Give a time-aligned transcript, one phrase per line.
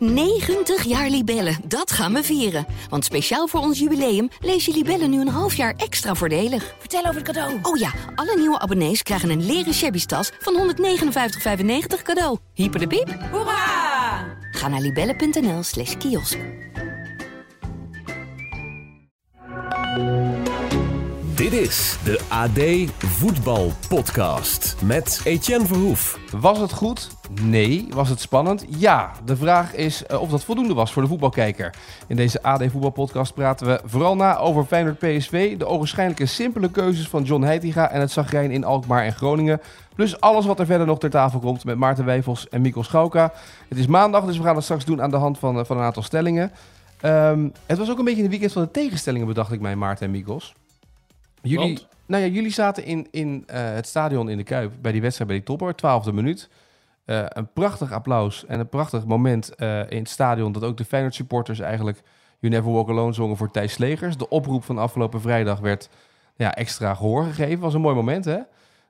[0.00, 2.66] 90 jaar Libellen, dat gaan we vieren.
[2.88, 6.74] Want speciaal voor ons jubileum lees je Libellen nu een half jaar extra voordelig.
[6.78, 7.58] Vertel over het cadeau.
[7.62, 12.38] Oh ja, alle nieuwe abonnees krijgen een leren shabby tas van 159,95 cadeau.
[12.54, 13.18] Hyper de piep.
[13.30, 14.38] Hoera!
[14.50, 16.38] Ga naar libellen.nl slash kiosk.
[21.34, 26.18] Dit is de AD Voetbal Podcast met Etienne Verhoef.
[26.30, 27.19] Was het goed?
[27.42, 27.86] Nee.
[27.90, 28.64] Was het spannend?
[28.68, 29.12] Ja.
[29.24, 31.74] De vraag is uh, of dat voldoende was voor de voetbalkijker.
[32.06, 36.70] In deze AD Voetbal Podcast praten we vooral na over Feyenoord PSV, de ogenschijnlijke simpele
[36.70, 39.60] keuzes van John Heitinga en het zagrijn in Alkmaar en Groningen.
[39.94, 43.32] Plus alles wat er verder nog ter tafel komt met Maarten Wijfels en Mikkel Schauka.
[43.68, 45.76] Het is maandag, dus we gaan het straks doen aan de hand van, uh, van
[45.76, 46.52] een aantal stellingen.
[47.04, 50.06] Um, het was ook een beetje een weekend van de tegenstellingen, bedacht ik mij, Maarten
[50.06, 50.54] en Mikkels.
[51.42, 55.00] Jullie, nou ja, jullie zaten in, in uh, het stadion in de Kuip bij die
[55.00, 56.48] wedstrijd bij die topper, twaalfde minuut.
[57.10, 60.84] Uh, een prachtig applaus en een prachtig moment uh, in het stadion dat ook de
[60.84, 62.02] Feyenoord supporters eigenlijk
[62.38, 64.16] You Never Walk Alone zongen voor Thijs Slegers.
[64.16, 65.88] De oproep van afgelopen vrijdag werd
[66.36, 67.60] ja, extra gehoor gegeven.
[67.60, 68.38] Was een mooi moment, hè?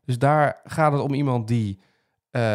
[0.05, 1.81] Dus daar gaat het om iemand die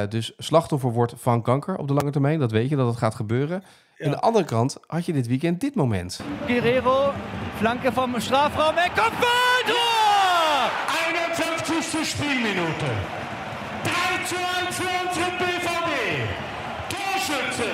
[0.10, 2.40] dus slachtoffer wordt van kanker op de lange termijn.
[2.40, 3.64] Dat weet je, dat het gaat gebeuren.
[3.98, 4.06] Ja.
[4.06, 6.22] Aan de andere kant had je dit weekend dit moment.
[6.46, 7.12] Guerrero,
[7.56, 10.72] flanke vom Strafraum, en Kopfball, Tor!
[11.12, 12.06] 51.
[12.06, 13.25] Spielminute.
[14.26, 15.92] 3 zu 1 für unsere BVB.
[16.90, 17.72] Torschütze,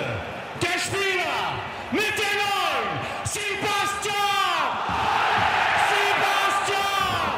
[0.62, 1.44] der Spieler
[1.92, 4.68] mit der 9, Sebastian!
[5.92, 7.32] Sebastian!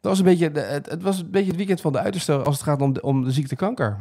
[0.00, 2.54] Dat was een beetje, het, het was een beetje het weekend van de uiterste als
[2.54, 3.98] het gaat om de, om de ziekte kanker.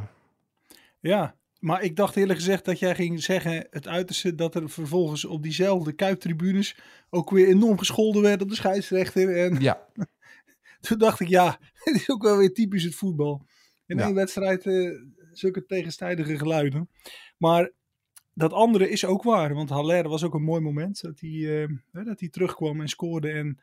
[1.00, 5.26] Ja, maar ik dacht eerlijk gezegd dat jij ging zeggen het uiterste dat er vervolgens
[5.26, 6.78] op diezelfde kuiptribunes
[7.10, 9.38] ook weer enorm gescholden werd op de scheidsrechter.
[9.38, 9.88] En ja.
[10.88, 13.46] toen dacht ik, ja, het is ook wel weer typisch het voetbal.
[13.86, 15.00] In één wedstrijd uh,
[15.32, 16.90] zulke tegenstrijdige geluiden.
[17.38, 17.72] Maar
[18.34, 21.70] dat andere is ook waar, want Haller was ook een mooi moment dat hij, uh,
[21.92, 23.60] dat hij terugkwam en scoorde en,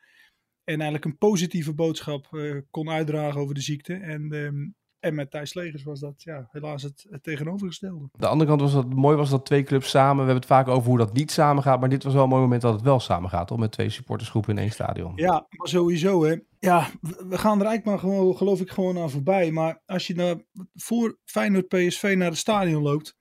[0.64, 3.95] en eigenlijk een positieve boodschap uh, kon uitdragen over de ziekte.
[3.95, 8.08] En um, en met Thijs Legers was dat ja, helaas het, het tegenovergestelde.
[8.13, 10.14] De andere kant was dat mooi was dat twee clubs samen.
[10.14, 11.80] We hebben het vaak over hoe dat niet samen gaat.
[11.80, 13.51] Maar dit was wel een mooi moment dat het wel samen gaat.
[13.51, 15.13] Om met twee supportersgroepen in één stadion.
[15.14, 16.36] Ja, maar sowieso hè.
[16.64, 19.50] Ja, we gaan er eigenlijk maar gewoon, geloof ik, gewoon aan voorbij.
[19.50, 23.17] Maar als je nou voor Feyenoord PSV naar het stadion loopt.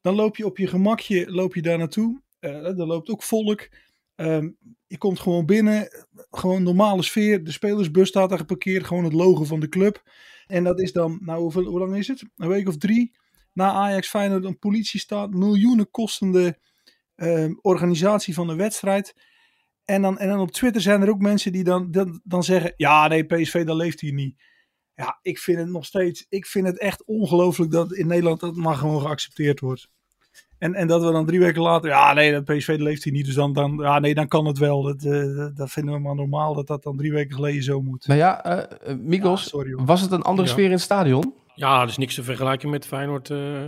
[0.00, 2.22] Dan loop je op je gemakje loop je daar naartoe.
[2.40, 3.68] Uh, loopt ook volk.
[4.16, 5.88] Um, je komt gewoon binnen.
[6.30, 7.44] Gewoon normale sfeer.
[7.44, 8.86] De spelersbus staat daar geparkeerd.
[8.86, 10.02] Gewoon het logo van de club.
[10.46, 12.24] En dat is dan, nou hoeveel, hoe lang is het?
[12.36, 13.12] Een week of drie
[13.52, 16.58] na Ajax Feyenoord een politiestaat, miljoenen kostende
[17.16, 19.14] uh, organisatie van de wedstrijd.
[19.90, 22.72] En dan, en dan op Twitter zijn er ook mensen die dan, dan, dan zeggen,
[22.76, 24.34] ja nee PSV dat leeft hier niet.
[24.94, 28.54] Ja, ik vind het nog steeds, ik vind het echt ongelooflijk dat in Nederland dat
[28.54, 29.88] maar gewoon geaccepteerd wordt.
[30.58, 33.24] En, en dat we dan drie weken later, ja nee, dat PSV leeft hier niet,
[33.24, 34.82] dus dan, dan, ja, nee, dan kan het wel.
[34.82, 38.06] Dat, uh, dat vinden we maar normaal dat dat dan drie weken geleden zo moet.
[38.06, 40.54] Nou ja, uh, Mikos, ja, sorry, was het een andere ja.
[40.54, 41.34] sfeer in het stadion?
[41.54, 43.64] Ja, dat is niks te vergelijken met Feyenoord, uh,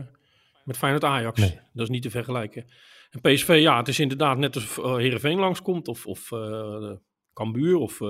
[0.65, 1.41] met Feyenoord Ajax.
[1.41, 1.59] Nee.
[1.73, 2.65] Dat is niet te vergelijken.
[3.13, 6.93] En PSV, ja, het is inderdaad net als uh, Heerenveen langskomt of, of uh,
[7.33, 8.01] Cambuur of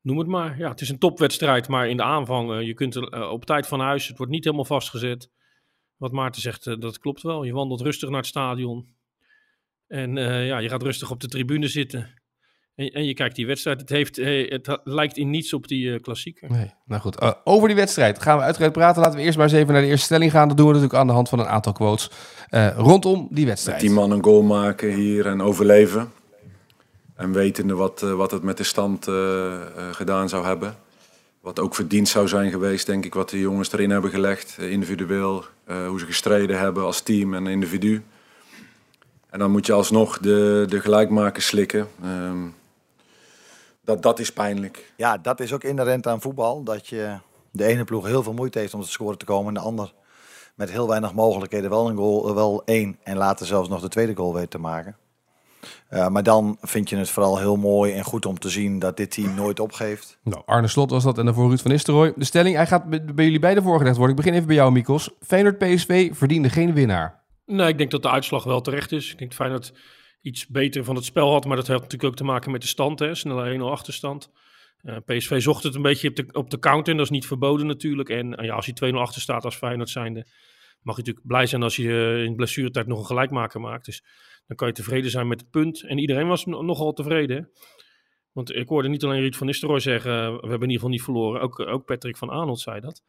[0.00, 0.58] noem het maar.
[0.58, 3.80] Ja, het is een topwedstrijd, maar in de aanvang, je kunt er op tijd van
[3.80, 5.30] huis, het wordt niet helemaal vastgezet
[5.96, 7.44] wat Maarten zegt, dat klopt wel.
[7.44, 8.94] Je wandelt rustig naar het stadion.
[9.86, 12.17] En ja, je gaat rustig op de tribune zitten.
[12.78, 13.80] En, en je kijkt die wedstrijd.
[13.80, 16.50] Het, heeft, uh, het lijkt in niets op die klassieker.
[16.50, 17.44] Nee, nou goed.
[17.44, 19.02] over die wedstrijd gaan we uitgebreid praten.
[19.02, 20.48] Laten we eerst maar eens even naar de eerste stelling gaan.
[20.48, 22.10] Dat doen we natuurlijk aan de hand van een aantal quotes
[22.76, 23.82] rondom die wedstrijd.
[23.82, 26.12] Met die man een goal maken hier en overleven.
[27.16, 29.08] En wetende wat, wat het met de stand
[29.92, 30.76] gedaan zou hebben.
[31.40, 34.56] Wat ook verdiend zou zijn geweest, denk ik, wat de jongens erin hebben gelegd.
[34.60, 38.02] Individueel, uh, hoe ze gestreden hebben als team en individu.
[39.30, 41.88] En dan moet je alsnog de, de gelijkmakers slikken.
[42.04, 42.54] Um,
[43.88, 44.92] dat, dat is pijnlijk.
[44.96, 46.62] Ja, dat is ook inherent aan voetbal.
[46.62, 47.16] Dat je
[47.50, 49.48] de ene ploeg heel veel moeite heeft om te scoren te komen.
[49.48, 49.94] En de ander
[50.54, 52.98] met heel weinig mogelijkheden wel een goal, wel één.
[53.02, 54.96] En later zelfs nog de tweede goal weet te maken.
[55.90, 58.96] Uh, maar dan vind je het vooral heel mooi en goed om te zien dat
[58.96, 60.18] dit team nooit opgeeft.
[60.22, 62.12] Nou, Arne Slot was dat en daarvoor Ruud van Nistelrooy.
[62.16, 64.16] De stelling, hij gaat bij jullie beiden voorgelegd worden.
[64.16, 65.10] Ik begin even bij jou, Mikos.
[65.20, 67.22] Feyenoord PSV verdiende geen winnaar.
[67.46, 69.10] Nee, ik denk dat de uitslag wel terecht is.
[69.12, 69.72] Ik denk dat Feyenoord
[70.20, 72.66] iets beter van het spel had, maar dat had natuurlijk ook te maken met de
[72.66, 72.98] stand.
[72.98, 73.14] Hè?
[73.14, 74.30] Snelle 1-0 achterstand.
[74.82, 77.26] Uh, PSV zocht het een beetje op de, op de counter en dat is niet
[77.26, 78.08] verboden natuurlijk.
[78.08, 80.26] En uh, ja, als je 2-0 achter staat als Feyenoord zijnde,
[80.82, 83.84] mag je natuurlijk blij zijn als je in blessuretijd nog een gelijkmaker maakt.
[83.84, 84.04] Dus
[84.46, 85.82] dan kan je tevreden zijn met het punt.
[85.82, 87.50] En iedereen was nogal tevreden.
[88.32, 91.02] Want ik hoorde niet alleen Riet van Nistelrooy zeggen, we hebben in ieder geval niet
[91.02, 91.40] verloren.
[91.40, 93.02] Ook, ook Patrick van Arnold zei dat.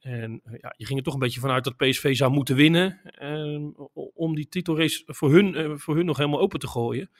[0.00, 3.00] En ja, je ging er toch een beetje vanuit dat PSV zou moeten winnen.
[4.14, 7.10] om die titelrace voor hun, eh, voor hun nog helemaal open te gooien.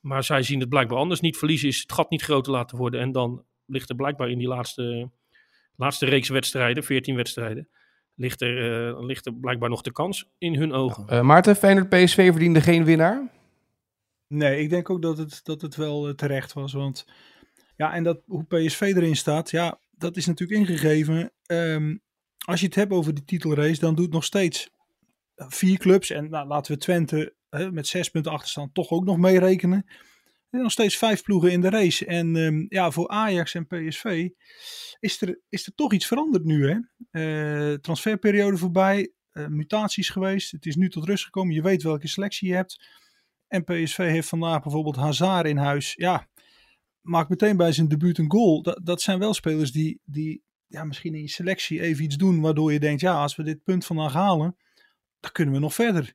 [0.00, 1.20] Maar zij zien het blijkbaar anders.
[1.20, 3.00] Niet verliezen is het gat niet groter laten worden.
[3.00, 5.10] En dan ligt er blijkbaar in die laatste,
[5.76, 7.68] laatste reeks wedstrijden, 14 wedstrijden,
[8.14, 11.08] ligt er, eh, ligt er blijkbaar nog de kans in hun ogen.
[11.08, 13.30] Eh, Maarten, Feyenoord PSV verdiende geen winnaar.
[14.28, 16.72] Nee, ik denk ook dat het, dat het wel eh, terecht was.
[16.72, 17.06] Want
[17.76, 21.32] ja, en dat, hoe PSV erin staat, ja, dat is natuurlijk ingegeven.
[21.46, 21.96] Ehm,
[22.44, 24.70] als je het hebt over die titelrace, dan doet nog steeds
[25.36, 26.10] vier clubs.
[26.10, 29.86] En nou, laten we Twente hè, met zes punten achterstand toch ook nog meerekenen.
[30.50, 32.06] Er nog steeds vijf ploegen in de race.
[32.06, 34.28] En ehm, ja, voor Ajax en PSV
[35.00, 36.68] is er, is er toch iets veranderd nu.
[36.68, 36.78] Hè?
[37.10, 40.50] Eh, transferperiode voorbij, eh, mutaties geweest.
[40.50, 41.54] Het is nu tot rust gekomen.
[41.54, 42.84] Je weet welke selectie je hebt.
[43.48, 45.94] En PSV heeft vandaag bijvoorbeeld Hazard in huis.
[45.94, 46.28] Ja,
[47.00, 48.62] maakt meteen bij zijn debuut een goal.
[48.62, 52.40] Dat, dat zijn wel spelers die, die ja, misschien in je selectie even iets doen.
[52.40, 54.56] Waardoor je denkt, ja, als we dit punt vandaag halen,
[55.20, 56.14] dan kunnen we nog verder.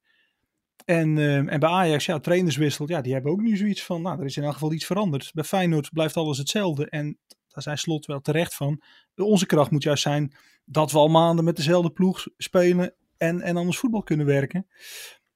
[0.86, 4.19] En, eh, en bij Ajax, ja, trainerswissel, ja, die hebben ook nu zoiets van, nou,
[4.19, 5.31] er is in elk geval iets veranderd.
[5.33, 6.89] Bij Feyenoord blijft alles hetzelfde.
[6.89, 7.18] En
[7.48, 8.81] daar zijn Slot wel terecht van.
[9.15, 13.57] Onze kracht moet juist zijn dat we al maanden met dezelfde ploeg spelen en, en
[13.57, 14.68] anders voetbal kunnen werken.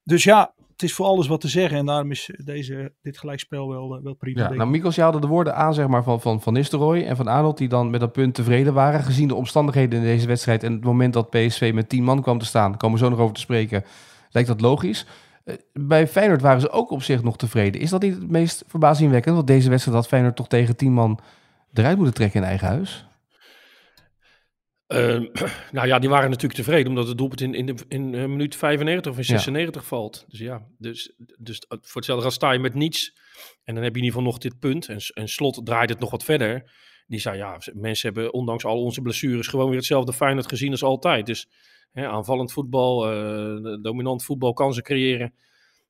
[0.04, 1.78] Dus ja, het is voor alles wat te zeggen.
[1.78, 4.42] En daarom is deze, dit gelijkspel wel, eh, wel prima.
[4.42, 4.68] Ja, nou, ik.
[4.68, 7.58] Mikos, je haalde de woorden aan zeg maar, van, van Van Nistelrooy en van Arnold,
[7.58, 9.04] die dan met dat punt tevreden waren.
[9.04, 12.40] Gezien de omstandigheden in deze wedstrijd en het moment dat PSV met 10 man kwam
[12.40, 13.84] te staan, komen we zo nog over te spreken,
[14.30, 15.06] lijkt dat logisch.
[15.44, 17.82] Eh, Bij Feyenoord waren ze ook op zich nog tevreden.
[17.82, 19.36] Is dat niet het meest verbazingwekkend?
[19.36, 21.20] Want deze wedstrijd had Feyenoord toch tegen 10 man
[21.74, 23.08] eruit moeten trekken in eigen huis.
[24.88, 25.26] Ehm,
[25.72, 28.56] nou ja, die waren natuurlijk tevreden omdat het doelpunt in, in, de, in eh, minuut
[28.56, 29.30] 95 of in Ja.
[29.30, 30.26] 96 valt.
[30.28, 33.18] Dus ja, dus, dus voor hetzelfde sta je met niets.
[33.64, 34.88] En dan heb je in ieder geval nog dit punt.
[34.88, 36.72] En, en Slot draait het nog wat verder.
[37.08, 40.84] Die zei, ja, mensen hebben ondanks al onze blessures gewoon weer hetzelfde Feyenoord gezien als
[40.84, 41.26] altijd.
[41.26, 41.48] Dus
[41.92, 45.34] hè, aanvallend voetbal, eh, dominant voetbal, kansen creëren.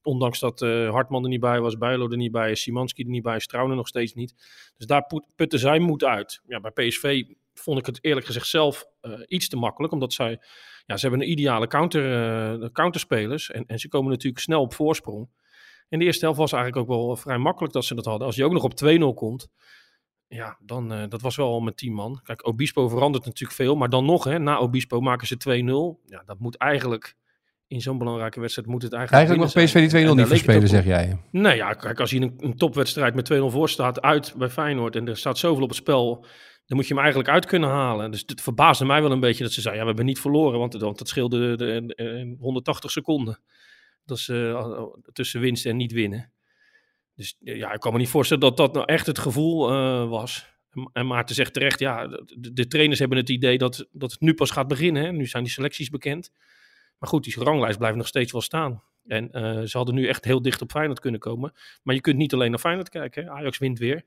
[0.01, 3.09] Ondanks dat eh, Hartman er niet bij was, Bijlo er niet bij is, Simanski er
[3.09, 4.33] niet bij is, Trouwen nog steeds niet.
[4.77, 6.41] Dus daar put- putten zij moed uit.
[6.47, 7.23] Ja, bij PSV
[7.59, 9.93] vond ik het eerlijk gezegd zelf eh, iets te makkelijk.
[9.93, 10.39] Omdat zij,
[10.85, 13.51] ja, ze hebben een ideale counter, eh, counterspelers.
[13.51, 15.29] En, en ze komen natuurlijk snel op voorsprong.
[15.89, 18.27] En de eerste helft was eigenlijk ook wel vrij makkelijk dat ze dat hadden.
[18.27, 19.47] Als je ook nog op 2-0 komt,
[20.27, 22.19] ja, dan eh, dat was wel al met 10 man.
[22.23, 23.75] Kijk, Obispo verandert natuurlijk veel.
[23.75, 26.01] Maar dan nog, hè, na Obispo maken ze 2-0.
[26.05, 27.15] Ja, dat moet eigenlijk...
[27.67, 29.27] In zo'n belangrijke wedstrijd moet het eigenlijk...
[29.27, 30.07] Eigenlijk mag PSV die 2-0 zijn.
[30.07, 31.17] En niet verspelen, zeg jij.
[31.31, 34.49] Nee, ja, kijk, als je in een, een topwedstrijd met 2-0 voor staat uit bij
[34.49, 36.25] Feyenoord en er staat zoveel op het spel,
[36.65, 38.11] dan moet je hem eigenlijk uit kunnen halen.
[38.11, 40.59] Dus het verbaasde mij wel een beetje dat ze zei, ja, we hebben niet verloren,
[40.59, 43.39] want, dat scheelde de, de- de- 180 seconden.
[44.05, 44.83] Dat is eh,
[45.13, 46.31] tussen winst en niet winnen.
[47.15, 50.09] Dus eh, ja, ik kan me niet voorstellen dat dat nou echt het gevoel eh,
[50.09, 50.53] was.
[50.71, 54.21] En- En Maarten zegt terecht, ja, de, de trainers hebben het idee dat, dat het
[54.21, 55.03] nu pas gaat beginnen.
[55.03, 55.11] Hè.
[55.11, 56.31] Nu zijn die selecties bekend.
[56.97, 58.83] Maar goed, die ranglijst blijft nog steeds wel staan.
[59.07, 61.53] En eh, ze hadden nu echt heel dicht op Feyenoord kunnen komen.
[61.83, 63.23] Maar je kunt niet alleen naar Feyenoord kijken.
[63.23, 63.29] Hè.
[63.31, 64.03] Ajax wint weer.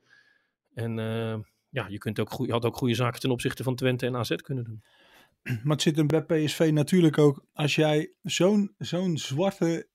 [0.74, 1.38] En eh,
[1.70, 4.34] ja, je, kunt ook je had ook goede zaken ten opzichte van Twente en AZ
[4.34, 4.82] kunnen doen.
[5.64, 7.44] Maar het zit hem bij PSV natuurlijk ook.
[7.52, 9.88] Als jij zo'n zo'n zwarte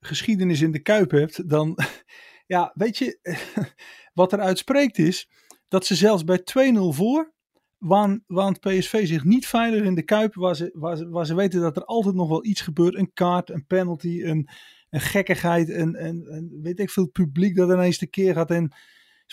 [0.00, 1.78] geschiedenis in de kuip hebt, dan
[2.46, 3.18] ja, weet je,
[4.14, 5.28] wat eruit spreekt is
[5.68, 7.32] dat ze zelfs bij 2-0 voor
[7.78, 11.34] waan, waant PSV zich niet veilig in de kuip, waar ze, waar, ze, waar ze
[11.34, 12.94] weten dat er altijd nog wel iets gebeurt.
[12.94, 14.48] Een kaart, een penalty, een,
[14.90, 18.72] een gekkigheid, een, een, weet ik veel publiek dat ineens de keer gaat en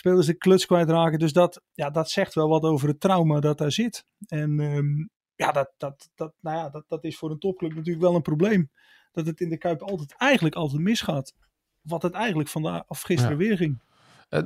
[0.00, 1.18] spelers de kluts kwijtraken.
[1.18, 4.04] Dus dat, ja, dat zegt wel wat over het trauma dat daar zit.
[4.26, 8.04] En ehm, ja, dat, dat, dat, nou ja dat, dat is voor een topclub natuurlijk
[8.04, 8.70] wel een probleem.
[9.12, 11.32] Dat het in de Kuip altijd, eigenlijk altijd misgaat.
[11.80, 13.46] Wat het eigenlijk vandaag of gisteren Ja.
[13.46, 13.82] weer ging.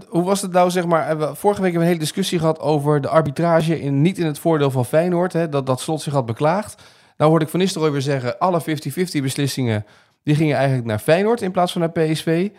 [0.08, 2.38] Hoe was het nou, zeg maar, eh, we- vorige week hebben we een hele discussie
[2.38, 6.00] gehad over de arbitrage, in, niet in het voordeel van Feyenoord, hè, dat, dat Slot
[6.02, 6.82] zich had beklaagd.
[7.16, 9.84] Nou hoorde ik Van Nistelrooy weer zeggen, alle 50-50 beslissingen,
[10.23, 12.50] die gingen eigenlijk naar Feyenoord in plaats van naar PSV.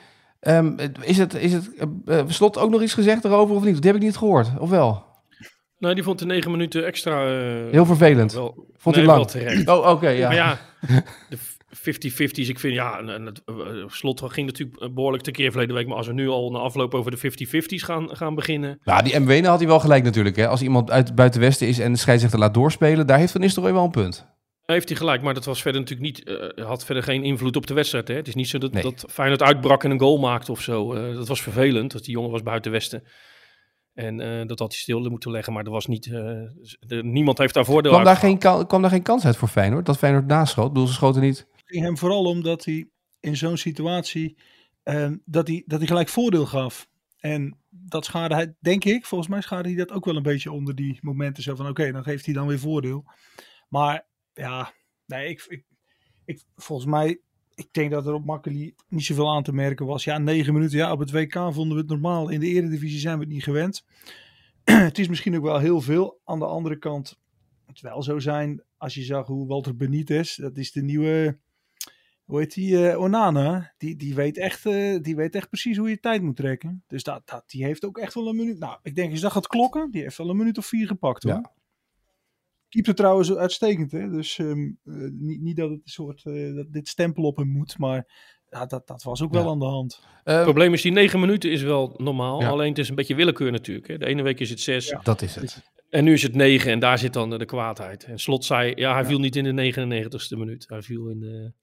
[0.45, 1.71] Ehm, is het, is het
[2.05, 3.81] eh, eh, Slot ook nog iets gezegd daarover of niet?
[3.81, 5.03] Die heb ik niet gehoord, of wel?
[5.77, 7.25] Nou, die vond de negen minuten extra...
[7.27, 8.33] eh, Heel vervelend.
[8.33, 9.29] Wel, Vond nee, hij wel lang?
[9.31, 9.67] terecht.
[9.67, 10.27] Oh, oké, ja.
[10.27, 10.59] Maar ja,
[11.29, 11.37] de
[11.77, 13.41] 50-50's, ik vind ja, en- het
[13.87, 15.87] slot ging natuurlijk behoorlijk tekeer verleden week.
[15.87, 18.79] Maar als we nu al na afloop over de 50-50's gaan, gaan beginnen.
[18.83, 20.35] Nou, die MWN had hij wel gelijk natuurlijk.
[20.35, 20.47] Hè?
[20.47, 23.73] Als iemand uit buiten Westen is en de scheidsrechter laat doorspelen, daar heeft Van Nistelrooy
[23.73, 24.27] wel een punt.
[24.65, 27.67] Heeft hij gelijk, maar dat was verder natuurlijk niet, eh, had verder geen invloed op
[27.67, 28.07] de wedstrijd.
[28.07, 28.13] Hè?
[28.15, 28.83] Het is niet zo dat, Nee.
[28.83, 30.93] dat Feyenoord uitbrak en een goal maakte of zo.
[30.93, 33.03] Eh, dat was vervelend, dat die jongen was buiten Westen.
[33.93, 36.11] En eh, dat had hij stil moeten leggen, maar er was niet, eh,
[36.79, 39.85] de- niemand heeft daar voordeel Kwam daar, geen, kwam daar geen kans uit voor Feyenoord?
[39.85, 40.67] Dat Feyenoord naschoot?
[40.67, 41.37] Ik bedoel, ze schoten niet...
[41.51, 42.87] Het ging hem vooral om dat hij
[43.19, 44.37] in zo'n situatie
[44.83, 46.87] ehm, dat, hij, dat hij gelijk voordeel gaf.
[47.19, 50.51] En dat schade hij, denk ik, volgens mij schade hij dat ook wel een beetje
[50.51, 51.43] onder die momenten.
[51.43, 53.05] Zo van oké, dan geeft hij dan weer voordeel.
[53.69, 54.73] Maar ja,
[55.05, 55.65] nee, ik, ik,
[56.25, 57.19] ik, volgens mij
[57.55, 60.03] ik denk dat er op Makkeli niet zoveel aan te merken was.
[60.03, 60.77] Ja, negen minuten.
[60.77, 62.29] Ja, op het WK vonden we het normaal.
[62.29, 63.85] In de Eredivisie zijn we het niet gewend.
[64.63, 66.21] het is misschien ook wel heel veel.
[66.23, 67.19] Aan de andere kant,
[67.65, 68.63] het wel zo zijn.
[68.77, 71.39] Als je zag hoe Walter Benitez, dat is de nieuwe
[72.25, 75.89] hoe heet die, uh, Onana, die, die, weet echt, uh, die weet echt precies hoe
[75.89, 76.83] je tijd moet trekken.
[76.87, 78.59] Dus dat, dat, die heeft ook echt wel een minuut.
[78.59, 81.23] Nou, ik denk, je zag het klokken, die heeft wel een minuut of vier gepakt
[81.23, 81.31] hoor.
[81.31, 81.53] Ja.
[82.75, 84.09] Keept het trouwens uitstekend, hè?
[84.09, 86.23] dus um, uh, niet, niet dat het een soort,
[86.55, 88.07] dat dit stempel op hem moet, maar
[88.49, 90.01] ja, dat, dat was ook wel aan de hand.
[90.23, 92.49] het probleem is, die negen minuten is wel normaal, ja.
[92.49, 93.87] alleen het is een beetje willekeur natuurlijk.
[93.87, 93.97] Hè?
[93.97, 94.87] De ene week is het zes.
[94.87, 94.99] Ja.
[95.03, 95.63] Dat is het.
[95.89, 98.03] En nu is het negen en daar zit dan de kwaadheid.
[98.03, 101.53] En Slot zei, ja, hij viel niet in de 99ste minuut, hij viel in de...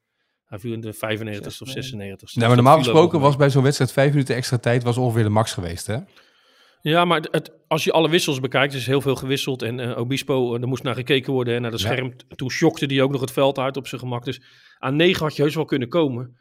[0.45, 3.93] Hij viel in de 95 of 96 Nou, maar normaal gesproken was bij zo'n wedstrijd
[3.93, 5.99] vijf minuten extra tijd was ongeveer de max geweest, hè?
[6.83, 9.63] Ja, maar het, als je alle wissels bekijkt, is heel veel gewisseld.
[9.63, 11.55] En uh, Obispo, uh, er moest naar gekeken worden.
[11.55, 12.35] En naar de scherm, ja.
[12.37, 14.25] toen shockte hij ook nog het veld uit op zijn gemak.
[14.25, 14.41] Dus
[14.79, 16.37] aan 9 had je heus wel kunnen komen.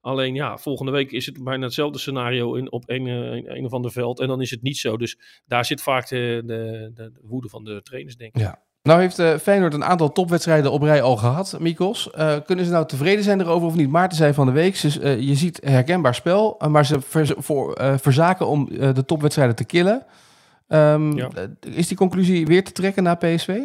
[0.00, 3.72] Alleen ja, volgende week is het bijna hetzelfde scenario in, op een, een, een of
[3.72, 4.20] ander veld.
[4.20, 4.96] En dan is het niet zo.
[4.96, 8.40] Dus daar zit vaak de, de, de woede van de trainers, denk ik.
[8.40, 8.62] Ja.
[8.84, 12.08] Nou heeft uh, Feyenoord een aantal topwedstrijden op rij al gehad, Mikos.
[12.18, 13.90] Uh, kunnen ze nou tevreden zijn erover of niet?
[13.90, 17.78] Maarten zei van de week, ze, uh, je ziet herkenbaar spel, maar ze ver, voor,
[18.00, 20.06] verzaken om de topwedstrijden te killen.
[20.68, 21.30] Um, ja.
[21.60, 23.58] Is die conclusie weer te trekken naar PSV?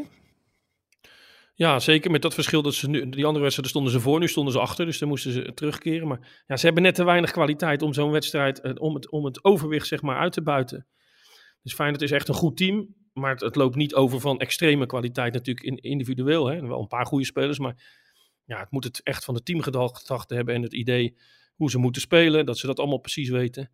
[1.54, 4.28] Ja, zeker met dat verschil dat ze nu, die andere wedstrijden stonden ze voor, nu
[4.28, 6.08] stonden ze achter, dus dan moesten ze terugkeren.
[6.08, 9.44] Maar ja, ze hebben net te weinig kwaliteit om zo'n wedstrijd, om het, om het
[9.44, 10.88] overwicht zeg maar uit te buiten.
[11.64, 12.88] Dus Feyenoord is echt een goed team,
[13.20, 16.46] maar het, loopt niet over van extreme kwaliteit natuurlijk in, individueel.
[16.46, 16.68] Hè.
[16.68, 17.76] Wel een paar goede spelers, maar
[18.46, 21.18] ja, het moet het echt van de teamgedachte hebben en het idee
[21.56, 23.72] hoe ze moeten spelen, dat ze dat allemaal precies weten.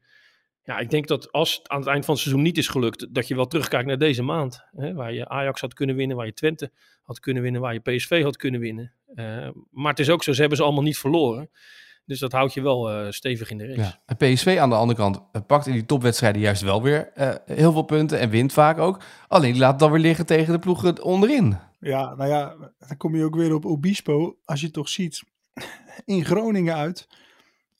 [0.64, 3.14] Ja, ik denk dat als het aan het eind van het seizoen niet is gelukt,
[3.14, 4.64] dat je wel terugkijkt naar deze maand.
[4.72, 6.72] Hè, waar je Ajax had kunnen winnen, waar je Twente
[7.02, 8.94] had kunnen winnen, waar je PSV had kunnen winnen.
[9.16, 11.50] Uh, maar het is ook zo, ze hebben ze allemaal niet verloren.
[12.06, 13.80] Dus dat houdt je wel uh, stevig in de race.
[13.80, 14.02] Ja.
[14.06, 17.72] En PSV aan de andere kant pakt in die topwedstrijden juist wel weer uh, heel
[17.72, 19.02] veel punten en wint vaak ook.
[19.28, 21.58] Alleen die laat dan weer liggen tegen de ploegen onderin.
[21.80, 22.56] Ja, nou ja,
[22.88, 24.38] dan kom je ook weer op Obispo.
[24.44, 25.24] Als je toch ziet,
[26.06, 27.08] in Groningen uit,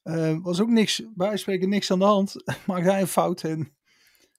[0.04, 2.34] uh, was ook niks, bij spreken niks aan de hand.
[2.66, 3.72] Maakte hij een fout en,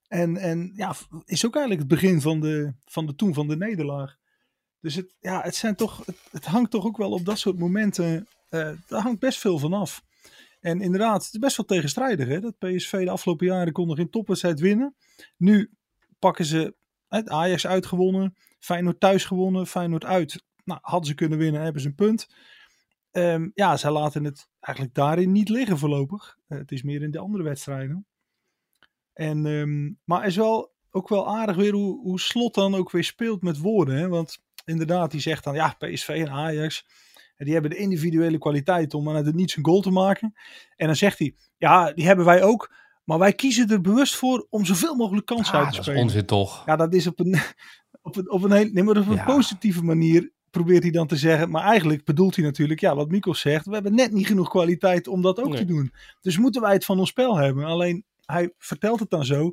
[0.07, 3.57] en, en ja, is ook eigenlijk het begin van de, van de toen van de
[3.57, 4.15] nederlaag.
[4.79, 7.59] Dus het, ja, het, zijn toch, het, het hangt toch ook wel op dat soort
[7.59, 10.03] momenten uh, daar hangt best veel van af.
[10.59, 12.27] En inderdaad, het is best wel tegenstrijdig.
[12.27, 12.39] Hè?
[12.39, 14.95] Dat PSV de afgelopen jaren kon nog in topwedstrijd winnen.
[15.37, 15.71] Nu
[16.19, 16.75] pakken ze
[17.07, 20.43] het Ajax uitgewonnen, Feyenoord thuis gewonnen, Feyenoord uit.
[20.63, 22.27] Nou, hadden ze kunnen winnen, hebben ze een punt.
[23.11, 26.37] Um, ja, zij laten het eigenlijk daarin niet liggen voorlopig.
[26.47, 28.05] Uh, het is meer in de andere wedstrijden.
[29.13, 33.03] En, um, maar is wel ook wel aardig weer hoe, hoe Slot dan ook weer
[33.03, 33.95] speelt met woorden.
[33.95, 34.07] Hè?
[34.07, 36.85] Want inderdaad, die zegt dan ja, PSV en Ajax
[37.45, 40.33] die hebben de individuele kwaliteit om uit het niets een goal te maken.
[40.75, 42.73] En dan zegt hij, ja, die hebben wij ook.
[43.03, 45.99] Maar wij kiezen er bewust voor om zoveel mogelijk kansen ah, uit te spelen.
[45.99, 46.65] Dat is onzin toch?
[46.65, 47.39] Ja, dat is op een,
[48.01, 49.25] op een, op een, heel, nee, maar op een ja.
[49.25, 51.49] positieve manier probeert hij dan te zeggen.
[51.49, 53.65] Maar eigenlijk bedoelt hij natuurlijk, ja, wat Mikkel zegt.
[53.65, 55.57] We hebben net niet genoeg kwaliteit om dat ook nee.
[55.57, 55.93] te doen.
[56.21, 57.65] Dus moeten wij het van ons spel hebben.
[57.65, 59.51] Alleen, hij vertelt het dan zo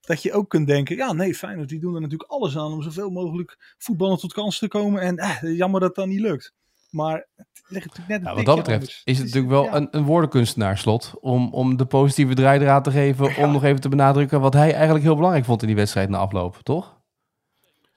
[0.00, 2.82] dat je ook kunt denken, ja nee, Feyenoord die doen er natuurlijk alles aan om
[2.82, 5.00] zoveel mogelijk voetballen tot kansen te komen.
[5.00, 6.52] En eh, jammer dat dat niet lukt.
[6.94, 9.02] Maar het ligt natuurlijk net een ja, Wat dat betreft anders.
[9.04, 9.74] is het natuurlijk wel ja.
[9.74, 11.14] een, een woordenkunstenaar slot.
[11.20, 13.28] Om, om de positieve draaidraad te geven.
[13.28, 13.44] Ja.
[13.44, 16.18] Om nog even te benadrukken wat hij eigenlijk heel belangrijk vond in die wedstrijd na
[16.18, 17.00] afloop, toch?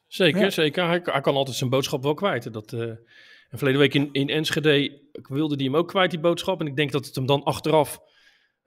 [0.07, 0.87] Zeker, zeker.
[0.87, 2.53] Hij, hij, kan altijd zijn boodschap wel kwijt.
[2.53, 6.59] Dat, uh, en verleden week in, in Enschede wilde hij hem ook kwijt, die boodschap.
[6.59, 7.99] En ik denk dat het hem dan achteraf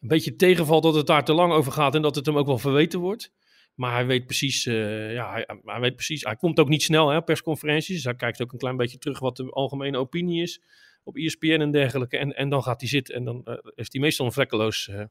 [0.00, 1.94] een beetje tegenvalt dat het daar te lang over gaat.
[1.94, 3.32] En dat het hem ook wel verweten wordt.
[3.74, 6.24] Maar hij weet precies, uh, ja, hij, hij, weet precies.
[6.24, 7.94] Hij komt ook niet snel hè, persconferenties.
[7.94, 10.62] Dus hij kijkt ook een klein beetje terug wat de algemene opinie is
[11.04, 12.18] op ESPN en dergelijke.
[12.18, 15.02] En, en dan gaat hij zitten en dan uh, heeft hij meestal een vlekkeloos, uh,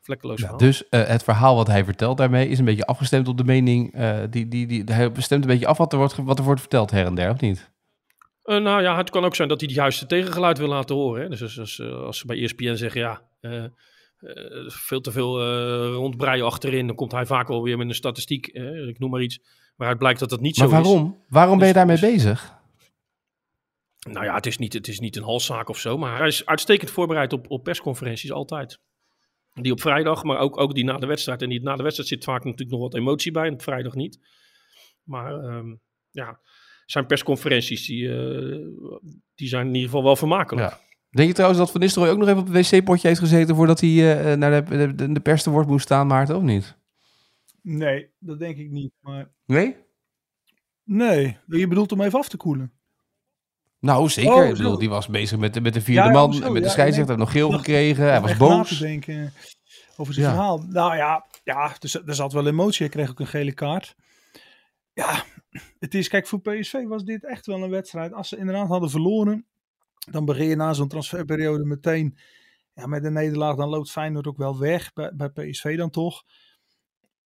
[0.00, 0.58] vlekkeloos verhaal.
[0.58, 3.94] Dus het verhaal wat hij vertelt daarmee is een beetje afgestemd op de mening.
[4.30, 6.90] die, die, die, hij stemt een beetje af wat er wordt, wat er wordt verteld
[6.90, 7.70] her en der, of niet?
[8.42, 11.22] Nou ja, het kan ook zijn dat hij het juiste tegengeluid wil laten horen.
[11.22, 11.28] Hè?
[11.28, 13.22] Dus als, als, als, ze bij ESPN zeggen, ja,
[14.20, 17.88] uh, uh, veel te veel uh, rondbreien achterin, dan komt hij vaak wel weer met
[17.88, 18.46] een statistiek,
[18.88, 19.40] ik noem maar iets,
[19.76, 21.06] waaruit blijkt dat dat niet maar zo waarom?
[21.06, 21.26] is.
[21.28, 22.56] Waarom Dus- ben je daarmee bezig?
[24.10, 26.46] Nou ja, het is, niet, het is niet een halszaak of zo, maar hij is
[26.46, 28.80] uitstekend voorbereid op, op persconferenties, altijd.
[29.52, 31.42] Die op vrijdag, maar ook, ook die na de wedstrijd.
[31.42, 33.94] En die na de wedstrijd zit vaak natuurlijk nog wat emotie bij, en op vrijdag
[33.94, 34.18] niet.
[35.02, 36.40] Maar um, ja,
[36.86, 38.66] zijn persconferenties, die, uh,
[39.34, 40.70] die zijn in ieder geval wel vermakelijk.
[40.70, 40.80] Ja.
[41.10, 43.80] Denk je trouwens dat Van Nistelrooy ook nog even op het wc-potje heeft gezeten voordat
[43.80, 46.76] hij uh, naar de, de, de, pers te woord moest staan, Maarten, of niet?
[47.62, 48.92] Nee, dat denk ik niet.
[49.00, 49.30] Maar...
[49.46, 49.76] Nee?
[50.84, 52.72] Nee, je bedoelt om even af te koelen.
[53.80, 54.32] Nou, zeker.
[54.32, 56.34] Oh, ik bedoel, die was bezig met de, met de vierde Ja, man.
[56.34, 57.16] zo, met de ja, scheidsrechter.
[57.16, 57.26] nee.
[57.26, 58.04] heeft nog geel gekregen.
[58.04, 58.78] Hij was boos.
[58.78, 59.32] denken
[59.96, 60.32] over zijn Ja.
[60.32, 60.58] verhaal.
[60.58, 62.86] Nou ja, ja dus, er zat wel emotie.
[62.86, 63.94] Hij kreeg ook een gele kaart.
[64.92, 65.24] Ja,
[65.78, 68.12] het is, kijk, voor PSV was dit echt wel een wedstrijd.
[68.12, 69.46] Als ze inderdaad hadden verloren,
[70.10, 72.18] dan begin je na zo'n transferperiode meteen
[72.74, 73.56] ja, met een nederlaag.
[73.56, 76.24] Dan loopt Feyenoord ook wel weg bij, bij PSV dan toch.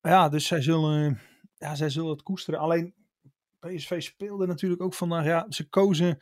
[0.00, 1.20] Ja, dus zij zullen,
[1.54, 2.60] ja, zij zullen het koesteren.
[2.60, 2.94] Alleen
[3.58, 5.24] PSV speelde natuurlijk ook vandaag.
[5.24, 6.18] Ja, ze kozen,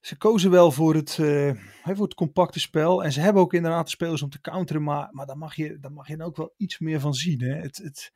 [0.00, 1.54] ze kozen wel voor het, hè,
[1.94, 3.04] voor het compacte spel.
[3.04, 4.82] En ze hebben ook inderdaad de spelers om te counteren.
[4.82, 7.40] Maar, maar daar, mag je, daar mag je ook wel iets meer van zien.
[7.40, 7.54] Hè.
[7.54, 8.12] Het, het,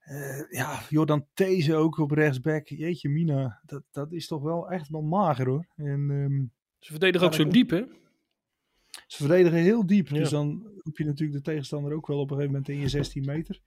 [0.00, 2.68] eh, ja, Jordan These ook op rechtsback.
[2.68, 5.66] Jeetje mina, dat, dat is toch wel echt wel mager hoor.
[5.76, 6.44] En, ehm,
[6.78, 7.84] Ze verdedigen ook zo diep, hè?
[9.06, 10.08] ze verdedigen heel diep.
[10.08, 10.18] Ja.
[10.18, 12.88] Dus dan roep je natuurlijk de tegenstander ook wel op een gegeven moment in je
[12.88, 13.60] 16 meter.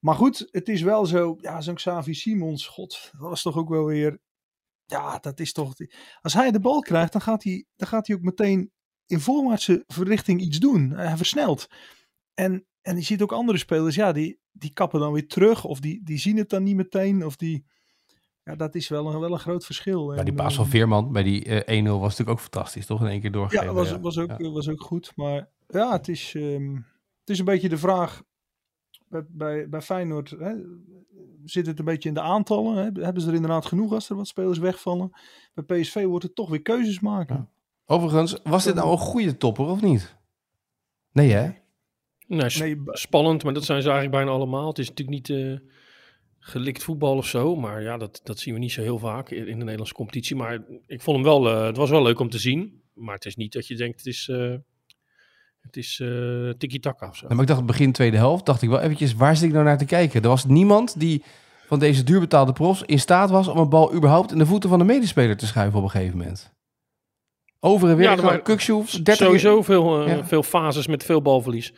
[0.00, 1.36] Maar goed, het is wel zo.
[1.40, 4.18] Ja, zo'n Xavi Simons, god, dat was toch ook wel weer.
[4.84, 5.74] Ja, dat is toch.
[6.20, 8.72] Als hij de bal krijgt, dan gaat hij, dan gaat hij ook meteen
[9.06, 10.90] in voorwaartse richting iets doen.
[10.90, 11.66] Hij versnelt.
[12.34, 15.64] En, en je ziet ook andere spelers, ja, die, die kappen dan weer terug.
[15.64, 17.24] Of die, die zien het dan niet meteen.
[17.24, 17.66] Of die.
[18.44, 20.14] Ja, dat is wel een, wel een groot verschil.
[20.14, 23.00] Ja, die paas van eh, Veerman bij die eh 1-0 was natuurlijk ook fantastisch, toch?
[23.00, 23.66] In één keer doorgegeven.
[23.66, 24.50] ja, was, was, ook, Ja.
[24.50, 25.12] was ook goed.
[25.16, 26.74] Maar ja, het is, ehm,
[27.20, 28.22] het is een beetje de vraag
[29.08, 30.30] bij, bij, bij Feyenoord.
[30.30, 30.54] Hè,
[31.44, 32.76] zit het een beetje in de aantallen?
[32.76, 33.02] Hè?
[33.04, 35.10] Hebben ze er inderdaad genoeg als er wat spelers wegvallen?
[35.54, 37.48] Bij PSV wordt het toch weer keuzes maken.
[37.86, 40.16] Overigens, was dit nou een goede topper of niet?
[41.12, 41.50] Nee, hè?
[42.26, 44.68] Nee, s- Nee, spannend, maar dat zijn ze eigenlijk bijna allemaal.
[44.68, 45.58] Het is natuurlijk niet eh,
[46.38, 49.38] gelikt voetbal of zo, maar ja, dat, dat zien we niet zo heel vaak in,
[49.46, 50.36] in de Nederlandse competitie.
[50.36, 53.24] Maar ik vond hem wel, eh, het was wel leuk om te zien, maar het
[53.24, 54.54] is niet dat je denkt, het is, eh
[55.60, 57.22] het is eh tiki-taka of zo.
[57.22, 59.64] Nou, maar ik dacht begin tweede helft, dacht ik wel eventjes, waar zit ik nou
[59.64, 60.22] naar te kijken?
[60.22, 61.22] Er was niemand die
[61.66, 64.78] van deze duurbetaalde profs in staat was om een bal überhaupt in de voeten van
[64.78, 66.54] de medespeler te schuiven op een gegeven moment.
[67.60, 70.24] Over en weer, Ja, Kukshoef, 30 Sowieso veel, Ja.
[70.26, 71.72] veel fases met veel balverlies.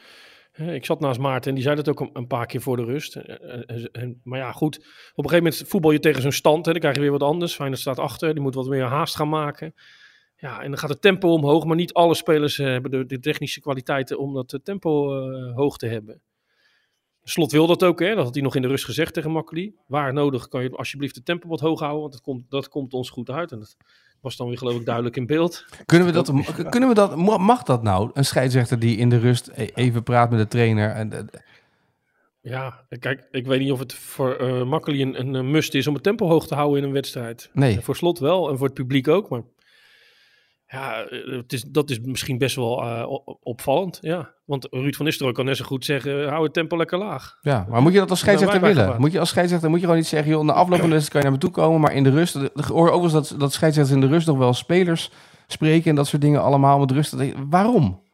[0.58, 2.84] Eh, Ik zat naast Maarten en die zei dat ook een- paar keer voor de
[2.84, 3.16] rust.
[3.16, 4.76] Eh, eh, en- Maar ja, goed.
[4.76, 4.84] Op
[5.24, 6.64] een gegeven moment voetbal je tegen zo'n stand.
[6.66, 7.54] Hè, dan krijg je weer wat anders.
[7.54, 8.32] Feyenoord staat achter.
[8.32, 9.74] Die moet wat meer haast gaan maken.
[10.36, 11.64] Ja, en dan gaat het tempo omhoog.
[11.64, 15.54] Maar niet alle spelers eh, hebben de, de technische kwaliteiten om dat eh, tempo eh,
[15.56, 16.20] hoog te hebben.
[17.22, 18.14] Slot wil dat ook, hè?
[18.14, 19.74] dat had hij nog in de rust gezegd tegen Makkeli.
[19.86, 22.92] Waar nodig kan je alsjeblieft het tempo wat hoog houden, want dat komt, dat komt
[22.92, 23.52] ons goed uit.
[23.52, 23.76] En dat
[24.20, 25.64] was dan weer geloof ik duidelijk in beeld.
[25.86, 26.32] Kunnen we dat,
[26.68, 28.10] kunnen we dat, ma- mag dat nou?
[28.14, 30.90] Een scheidsrechter die in de rust e- even praat met de trainer.
[30.90, 31.40] En, eh,
[32.40, 35.86] Ja, kijk, ik weet niet of het voor eh Makkeli een, een, een must is
[35.86, 37.50] om het tempo hoog te houden in een wedstrijd.
[37.52, 39.28] nee, En voor slot wel en voor het publiek ook.
[39.28, 39.42] Maar
[40.70, 43.98] ja, eh, het is, dat is misschien best wel eh, opvallend.
[44.00, 44.34] Ja.
[44.44, 47.38] Want Ruud van Nistelrooy kan net zo goed zeggen, hou het tempo lekker laag.
[47.40, 47.66] ja.
[47.68, 49.00] Maar moet je dat als scheidsrechter willen?
[49.00, 51.10] Moet je als scheidsrechter moet je gewoon niet zeggen, joh, na afloop van de wedstrijd
[51.10, 53.52] kan je naar me toe komen, maar in de rust, ik hoor eens dat, dat
[53.52, 55.10] scheidsrechters in de rust nog wel spelers
[55.46, 57.14] spreken en dat soort dingen allemaal met rust.
[57.48, 58.06] Waarom?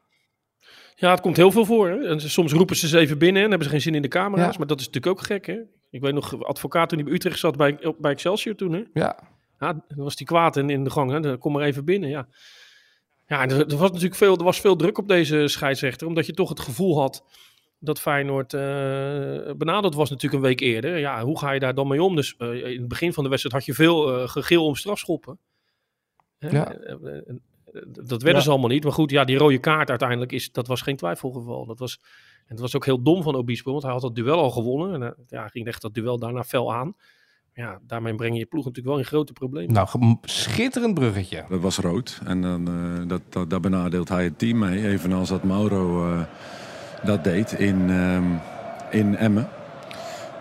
[0.94, 1.88] Ja, het komt heel veel voor.
[1.88, 2.08] Hè?
[2.08, 4.52] En soms roepen ze ze even binnen en hebben ze geen zin in de camera's.
[4.52, 4.58] Ja.
[4.58, 5.46] Maar dat is natuurlijk ook gek.
[5.46, 5.58] Hè?
[5.90, 8.72] Ik weet nog, advocaat toen hij bij Utrecht zat bij, bij Excelsior toen.
[8.72, 8.82] Hè?
[8.92, 9.18] Ja,
[9.72, 11.10] Dan was hij kwaad in, in de gang.
[11.10, 11.20] Hè?
[11.20, 12.08] Dan Kom maar even binnen.
[12.08, 12.28] Ja,
[13.28, 16.06] ja er, er was natuurlijk veel, er was veel druk op deze scheidsrechter.
[16.06, 17.24] Omdat je toch het gevoel had
[17.78, 18.60] dat Feyenoord eh
[19.56, 20.98] benaderd was natuurlijk een week eerder.
[20.98, 22.16] Ja, hoe ga je daar dan mee om?
[22.16, 25.38] Dus eh, in het begin van de wedstrijd had je veel eh gegil om strafschoppen.
[26.38, 26.48] Hè?
[26.48, 26.76] Ja.
[27.82, 28.40] Dat werden Ja.
[28.40, 28.82] ze allemaal niet.
[28.84, 31.66] Maar goed, ja, die rode kaart uiteindelijk, is, dat was geen twijfelgeval.
[31.66, 31.98] Dat was,
[32.38, 35.02] en het was ook heel dom van Obispo, want hij had dat duel al gewonnen.
[35.02, 36.96] En ja, ging echt dat duel daarna fel aan.
[37.54, 39.74] Ja, daarmee breng je je ploeg natuurlijk wel in grote problemen.
[39.74, 41.44] nou, schitterend bruggetje.
[41.48, 42.20] Dat was rood.
[42.24, 44.86] En dan, eh, dat, dat, daar benadeelt hij het team mee.
[44.88, 46.20] Evenals dat Mauro eh,
[47.04, 48.24] dat deed in, ehm,
[48.90, 49.48] in Emmen.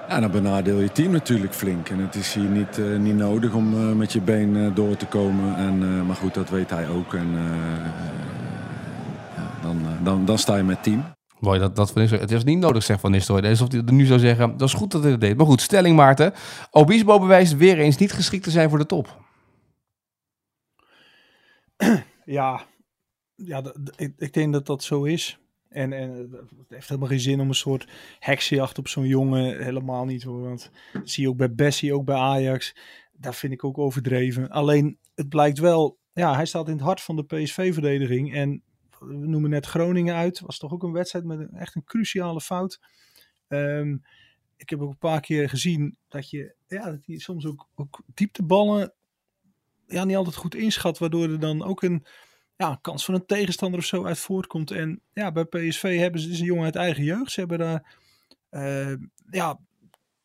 [0.09, 1.89] Ja, dan benadeel je team natuurlijk flink.
[1.89, 5.55] En het is hier niet, eh, niet nodig om met je been door te komen.
[5.55, 7.13] En, eh, maar goed, dat weet hij ook.
[7.13, 7.85] En eh,
[9.35, 11.03] ja, dan, dan, dan sta je met team.
[11.43, 12.29] Mooi, dat, dat van Nistelrooy.
[12.29, 13.49] Het is niet nodig, zegt Van Nistelrooy.
[13.49, 15.37] Alsof hij nu zou zeggen, dat is goed dat hij dat deed.
[15.37, 16.33] Maar goed, stelling Maarten.
[16.71, 19.21] Obispo bewijst weer eens niet geschikt te zijn voor de top.
[22.25, 22.65] Ja,
[23.35, 23.63] ja
[23.95, 25.39] ik, ik denk dat dat zo is.
[25.69, 27.87] En, en het heeft helemaal geen zin om een soort
[28.19, 29.63] heksenjacht op zo'n jongen.
[29.63, 30.41] Helemaal niet hoor.
[30.41, 30.71] Want
[31.03, 32.75] zie je ook bij Bessie, ook bij Ajax.
[33.11, 34.49] Daar vind ik ook overdreven.
[34.49, 35.97] Alleen, het blijkt wel...
[36.13, 38.33] Ja, hij staat in het hart van de PSV-verdediging.
[38.33, 38.63] En
[39.07, 40.39] we noemen net Groningen uit.
[40.39, 42.79] Was toch ook een wedstrijd met een, echt een cruciale fout.
[43.47, 43.97] Ehm,
[44.57, 46.55] ik heb ook een paar keer gezien dat je...
[46.67, 48.93] Ja, dat soms ook, ook diepteballen...
[49.87, 50.97] Ja, niet altijd goed inschat.
[50.97, 52.05] Waardoor er dan ook een
[52.55, 54.71] ja, kans van een tegenstander of zo uit voortkomt.
[54.71, 57.31] En ja, bij PSV hebben ze, is een jongen uit eigen jeugd.
[57.31, 57.95] Ze hebben daar
[58.49, 58.95] eh,
[59.29, 59.59] ja,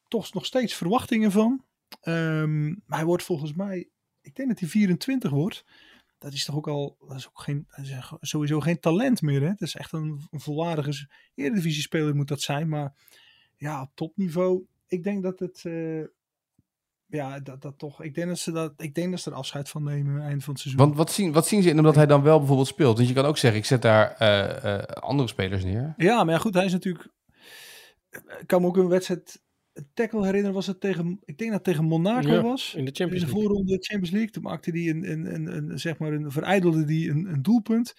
[0.09, 1.64] toch nog steeds verwachtingen van.
[2.01, 3.88] Ehm, maar hij wordt volgens mij
[4.29, 5.64] ik denk dat hij 24 wordt.
[6.18, 9.40] Dat is toch ook al, dat is ook geen, is sowieso geen talent meer.
[9.40, 9.48] Hè?
[9.48, 12.68] Dat is echt een, een volwaardige Eredivisie-speler moet dat zijn.
[12.68, 12.94] Maar
[13.57, 16.04] ja, op topniveau, ik denk dat het, uh,
[17.07, 19.68] ja, dat, dat toch, ik denk dat ze dat, ik denk dat ze er afscheid
[19.68, 20.85] van nemen eind van het seizoen.
[20.85, 22.96] Want wat zien, wat zien ze in omdat hij dan wel bijvoorbeeld speelt?
[22.96, 25.94] Want je kan ook zeggen, ik zet daar uh, uh, andere spelers neer.
[25.96, 27.09] Ja, maar ja, goed, hij is natuurlijk,
[28.46, 29.42] kan me ook een wedstrijd
[29.95, 32.75] tackle herinneren, was het tegen, ik denk dat het tegen Monaco Ja, was.
[32.75, 33.49] in de Champions in de League.
[33.49, 34.31] voorronde Champions League.
[34.31, 37.95] Toen maakte hij een, een, een, een, zeg maar een, verijdelde die een, een doelpunt.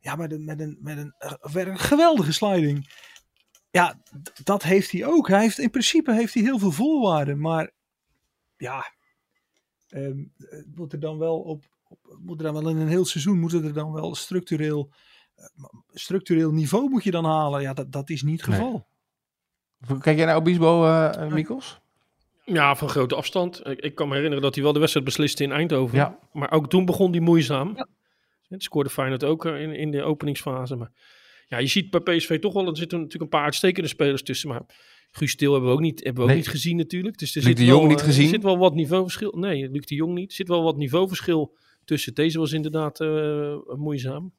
[0.00, 1.14] Ja, met een, met een, met een,
[1.52, 2.88] weer een geweldige sliding.
[3.70, 4.02] Ja,
[4.44, 5.28] dat heeft hij ook.
[5.28, 7.40] Hij heeft, in principe heeft hij heel veel voorwaarden.
[7.40, 7.70] Maar
[8.56, 8.94] ja,
[9.88, 10.10] eh,
[10.74, 13.52] moet er dan wel op, op, moet er dan wel in een heel seizoen, moet
[13.52, 14.92] er dan wel structureel,
[15.34, 15.44] eh,
[15.92, 17.62] structureel niveau moet je dan halen.
[17.62, 18.84] Ja, dat, dat is niet het Nee.
[20.00, 21.80] Kijk jij naar Obispo, eh eh, Mikkels?
[22.44, 23.66] Ja, van grote afstand.
[23.66, 25.98] Ik, ik kan me herinneren dat hij wel de wedstrijd besliste in Eindhoven.
[25.98, 26.18] Ja.
[26.32, 27.86] Maar ook toen begon hij moeizaam.
[28.48, 30.76] Het scoorde Feyenoord ook eh, in, in de openingsfase.
[30.76, 30.92] Maar
[31.48, 34.48] ja, je ziet bij PSV toch wel, er zitten natuurlijk een paar uitstekende spelers tussen.
[34.48, 34.62] Maar
[35.10, 36.36] Guus Stil hebben we ook niet, hebben we ook Nee.
[36.36, 37.18] niet gezien natuurlijk.
[37.18, 38.24] Dus er Luc zit de Jong wel, niet eh, gezien?
[38.24, 39.32] Er zit wel wat niveauverschil.
[39.32, 40.28] Nee, Luc de Jong niet.
[40.30, 42.14] Er zit wel wat niveauverschil tussen.
[42.14, 44.32] Deze was inderdaad eh, moeizaam.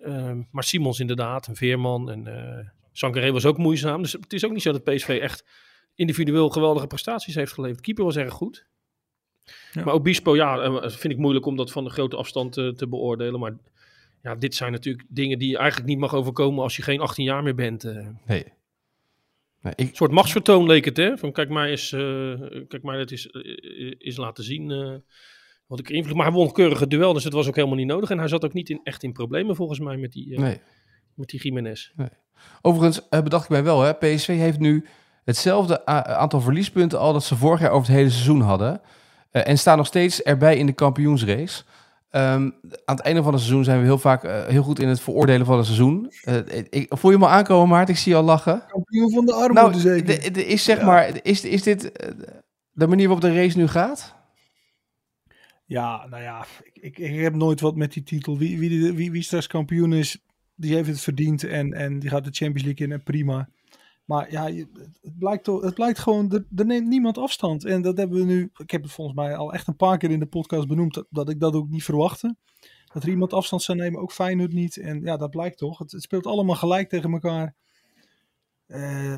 [0.00, 2.66] Ehm, maar Simons inderdaad, en Veerman en eh
[2.98, 4.02] Sankaré was ook moeizaam.
[4.02, 5.44] Dus het is ook niet zo dat PSV echt
[5.94, 7.80] individueel geweldige prestaties heeft geleverd.
[7.80, 8.66] Keeper was erg goed.
[9.72, 9.84] Ja.
[9.84, 12.88] Maar Obispo, ja, eh, vind ik moeilijk om dat van de grote afstand eh, te
[12.88, 13.40] beoordelen.
[13.40, 13.56] Maar
[14.22, 17.24] ja, dit zijn natuurlijk dingen die je eigenlijk niet mag overkomen als je geen 18
[17.24, 17.84] jaar meer bent.
[17.84, 18.08] eh.
[18.26, 18.44] Nee.
[19.62, 21.18] nee ik, Een soort machtsvertoon leek het, hè?
[21.18, 23.26] Van kijk mij eens, eh, kijk mij dat is,
[23.98, 24.94] is laten zien eh,
[25.66, 26.16] wat ik invloed.
[26.16, 28.10] Maar hij won keurig het duel, dus het was ook helemaal niet nodig.
[28.10, 30.60] En hij zat ook niet in, echt in problemen volgens mij met die, nee.
[31.18, 31.92] Met die Jiménez.
[32.62, 34.86] Overigens eh, bedacht ik mij wel, hè, PSV heeft nu
[35.24, 38.80] hetzelfde aantal verliespunten al dat ze vorig jaar over het hele seizoen hadden.
[39.30, 41.62] Eh, en staan nog steeds erbij in de kampioensrace.
[42.10, 42.50] Ehm,
[42.84, 45.00] aan het einde van het seizoen zijn we heel vaak eh, heel goed in het
[45.00, 46.12] veroordelen van het seizoen.
[46.22, 46.36] Eh,
[46.70, 47.88] ik, voel je me aankomen, Maart?
[47.88, 48.62] Ik zie je al lachen.
[48.68, 50.22] Kampioen van de armoede Nou, zeker.
[50.22, 50.84] de- de- is zeg Ja.
[50.86, 51.90] maar, is, is dit
[52.72, 54.14] de manier waarop de race nu gaat?
[55.64, 58.38] Ja, nou ja, ik, ik, ik heb nooit wat met die titel.
[58.38, 60.18] Wie, wie, wie, wie straks kampioen is,
[60.58, 63.48] die heeft het verdiend en, en die gaat de Champions League in en prima.
[64.04, 67.64] Maar ja, het blijkt, toch- het blijkt gewoon, er, er neemt niemand afstand.
[67.64, 70.10] En dat hebben we nu, ik heb het volgens mij al echt een paar keer
[70.10, 72.36] in de podcast benoemd, dat, dat ik dat ook niet verwachtte.
[72.92, 74.76] Dat er iemand afstand zou nemen, ook Feyenoord niet.
[74.76, 75.78] En ja, dat blijkt toch.
[75.78, 77.54] Het, het speelt allemaal gelijk tegen elkaar.
[78.66, 79.14] Eh,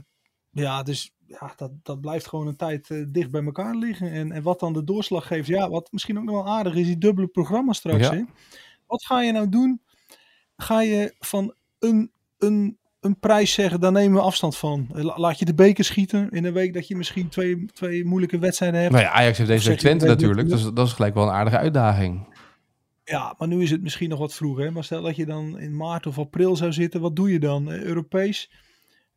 [0.51, 4.11] ja, dus ja, dat, dat blijft gewoon een tijd eh, dicht bij elkaar liggen.
[4.11, 6.87] En, en wat dan de doorslag geeft, ja, wat misschien ook nog wel aardig is,
[6.87, 8.07] die dubbele programma straks.
[8.07, 8.15] Ja.
[8.15, 8.23] Hè?
[8.87, 9.81] Wat ga je nou doen?
[10.61, 14.89] Ga je van een, een, een prijs zeggen, daar nemen we afstand van.
[14.93, 18.39] La- Laat je de beker schieten in een week dat je misschien twee, twee moeilijke
[18.39, 18.93] wedstrijden hebt.
[18.93, 20.49] Nou ja, Ajax heeft deze week Twente dat natuurlijk.
[20.49, 22.29] Dus dat is gelijk wel een aardige uitdaging.
[23.05, 24.59] Ja, maar nu is het misschien nog wat vroeg.
[24.59, 24.71] Hè?
[24.71, 27.71] Maar stel dat je dan in maart of april zou zitten, wat doe je dan?
[27.73, 28.51] Eh, Europees?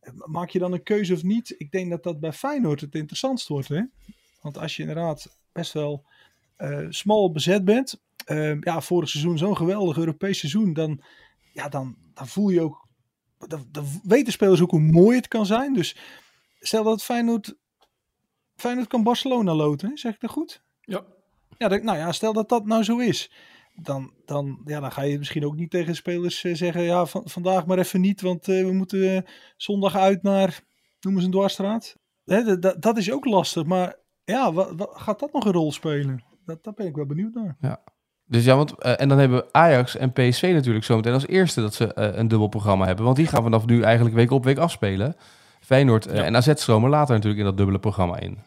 [0.00, 1.54] Eh, Maak je dan een keuze of niet?
[1.58, 3.68] Ik denk dat dat bij Feyenoord het interessantst wordt.
[3.68, 3.80] Hè?
[4.40, 6.04] Want als je inderdaad best wel
[6.56, 8.00] eh, smal bezet bent.
[8.60, 10.72] ja, vorig seizoen zo'n geweldig Europees seizoen.
[10.72, 11.00] Dan,
[11.54, 12.88] ja, dan, dan voel je ook...
[13.38, 15.72] Dan, dan weten spelers ook hoe mooi het kan zijn.
[15.74, 15.96] Dus
[16.58, 17.54] stel dat Feyenoord...
[18.54, 20.62] Feyenoord kan Barcelona loten, zeg ik dat goed?
[20.80, 21.04] Ja.
[21.58, 23.32] Ja, dat- nou ja, stel dat dat nou zo is.
[23.74, 27.22] Dan, dan, ja, dan ga je misschien ook niet tegen spelers eh, zeggen: ja, van,
[27.28, 30.60] vandaag maar even niet, want eh, we moeten eh, zondag uit naar,
[31.00, 31.96] noem eens een dwarsstraat.
[32.24, 36.24] Hè, dat- is ook lastig, maar ja, wat, wat, gaat dat nog een rol spelen?
[36.44, 37.56] Dat, daar ben ik wel benieuwd naar.
[38.26, 41.74] Dus ja, want, eh, en dan hebben Ajax en PSV natuurlijk zometeen als eerste dat
[41.74, 43.04] ze eh, een dubbel programma hebben.
[43.04, 45.16] Want die gaan vanaf nu eigenlijk week op week afspelen.
[45.60, 46.24] Feyenoord eh, Ja.
[46.24, 48.38] en AZ stromen later natuurlijk in dat dubbele programma in.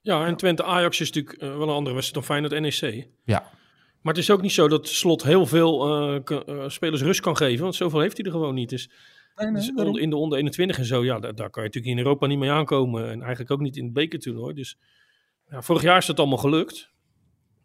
[0.00, 3.08] Ja, en Twente-Ajax is natuurlijk wel een andere wedstrijd dan Feyenoord-NEC.
[3.24, 3.40] Ja.
[4.02, 6.22] Maar het is ook niet zo dat Slot heel veel
[6.66, 7.62] spelers rust kan geven.
[7.62, 8.68] Want zoveel heeft hij er gewoon niet.
[8.68, 8.90] Dus,
[9.34, 11.96] Nee, nee, dus in de onder 21 en zo, ja, daar, daar kan je natuurlijk
[11.96, 13.10] in Europa niet mee aankomen.
[13.10, 14.54] En eigenlijk ook niet in het bekertoernooi.
[14.54, 14.78] Dus
[15.50, 16.90] ja, vorig jaar is dat allemaal gelukt.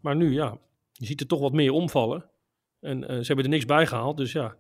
[0.02, 0.58] Maar nu, ja,
[0.94, 2.26] je ziet er toch wat meer omvallen.
[2.80, 4.18] En eh, ze hebben er niks bij gehaald.
[4.18, 4.56] Dus ja,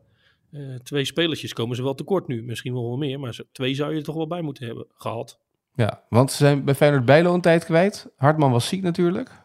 [0.51, 2.43] eh, twee spelertjes komen ze wel tekort nu.
[2.43, 5.39] Misschien wel wel meer, maar twee zou je er toch wel bij moeten hebben gehad.
[5.75, 8.11] Ja, want ze zijn bij Feyenoord Bijlo een tijd kwijt.
[8.15, 9.41] Hartman was ziek natuurlijk.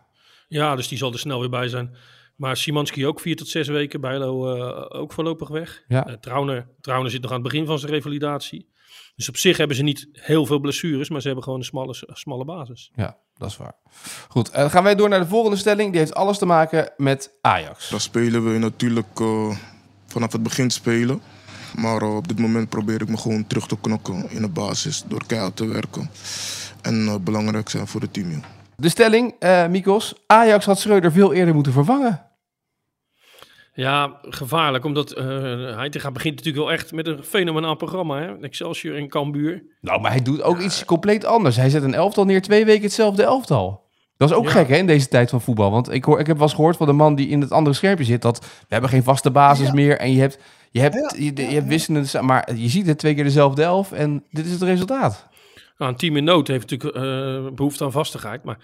[0.48, 1.96] Ja, dus die zal er snel weer bij zijn.
[2.38, 4.00] Maar Simanski ook vier tot zes weken.
[4.00, 5.84] Bijlo eh, ook voorlopig weg.
[5.88, 6.06] Ja.
[6.06, 8.68] Eh, Trauner, Trauner zit nog aan het begin van zijn revalidatie.
[9.16, 11.94] Dus op zich hebben ze niet heel veel blessures, maar ze hebben gewoon een smalle,
[12.12, 12.90] smalle basis.
[12.94, 13.72] Ja, dat is waar.
[14.28, 15.90] Goed, eh, dan gaan wij door naar de volgende stelling.
[15.90, 17.88] Die heeft alles te maken met Ajax.
[17.88, 19.56] Dan spelen we natuurlijk eh,
[20.06, 21.20] vanaf het begin spelen.
[21.76, 25.04] Maar eh, op dit moment probeer ik me gewoon terug te knokken in de basis
[25.06, 26.10] door keihard te werken.
[26.82, 28.30] En belangrijk zijn voor het team.
[28.30, 28.42] joh.
[28.76, 29.34] De stelling,
[29.70, 30.14] Mikos.
[30.26, 32.27] Ajax had Schreuder veel eerder moeten vervangen.
[33.78, 35.24] Ja, gevaarlijk, omdat eh
[35.76, 38.20] Heitinga begint natuurlijk wel echt met een fenomenaal programma.
[38.20, 38.40] Hè?
[38.40, 39.62] Excelsior en Cambuur.
[39.80, 41.56] Nou, maar hij doet ook iets compleet anders.
[41.56, 43.86] Hij zet een elftal neer, twee weken hetzelfde elftal.
[44.16, 44.50] Dat is ook Ja.
[44.50, 45.70] gek hè, in deze tijd van voetbal.
[45.70, 47.76] Want ik, hoor, ik heb wel eens gehoord van de man die in het andere
[47.76, 48.22] schermpje zit...
[48.22, 50.38] dat we hebben geen vaste basis meer en je hebt,
[50.70, 52.22] je hebt, je, je hebt wisselende...
[52.22, 55.26] Maar je ziet het twee keer dezelfde elf en dit is het resultaat.
[55.78, 58.44] Nou, een team in nood heeft natuurlijk eh, behoefte aan vastigheid.
[58.44, 58.58] Maar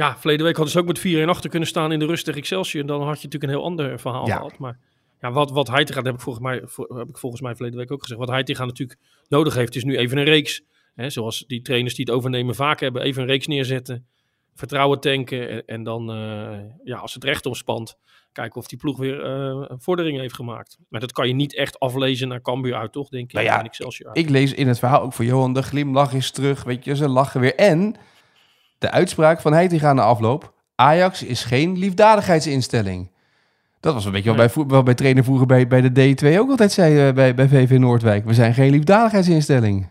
[0.00, 2.24] ja, verleden week hadden ze ook met 4 en achter kunnen staan in de rust
[2.24, 2.80] tegen Excelsior.
[2.82, 4.36] En dan had je natuurlijk een heel ander verhaal Ja.
[4.36, 4.58] gehad.
[4.58, 4.78] Maar
[5.20, 7.78] ja, wat, wat Heitinga, dat heb ik, volgens mij, voor- heb ik volgens mij verleden
[7.78, 8.20] week ook gezegd.
[8.20, 10.62] Wat Heitinga natuurlijk nodig heeft, is nu even een reeks.
[10.94, 13.02] Hè, zoals die trainers die het overnemen vaak hebben.
[13.02, 14.06] Even een reeks neerzetten,
[14.54, 15.48] vertrouwen tanken.
[15.48, 17.96] En, en dan, eh, ja, als het recht omspant,
[18.32, 20.78] kijken of die ploeg weer eh vorderingen heeft gemaakt.
[20.88, 23.08] Maar dat kan je niet echt aflezen naar Cambuur uit, toch?
[23.08, 23.32] Denk ik.
[23.32, 24.18] Nou ja, en Excelsior uit.
[24.18, 26.62] Ik lees in het verhaal ook voor Johan, de glimlach is terug.
[26.64, 27.54] Weet je, ze lachen weer.
[27.54, 27.94] En
[28.80, 30.52] de uitspraak van Heitinga na afloop.
[30.74, 33.10] Ajax is geen liefdadigheidsinstelling.
[33.80, 36.50] Dat was een beetje wat, bij, wat bij trainer vroeger bij, bij de D2 ook
[36.50, 38.24] altijd zei eh, bij, bij VV Noordwijk.
[38.24, 39.88] We zijn geen liefdadigheidsinstelling.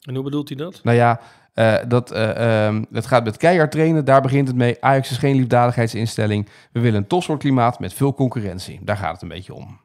[0.00, 0.80] En hoe bedoelt hij dat?
[0.82, 1.20] Nou ja,
[1.54, 4.04] eh, dat, eh, ehm, het gaat met keihard trainen.
[4.04, 4.76] Daar begint het mee.
[4.80, 6.48] Ajax is geen liefdadigheidsinstelling.
[6.72, 8.80] We willen een topsportklimaat met veel concurrentie.
[8.82, 9.80] Daar gaat het een beetje om.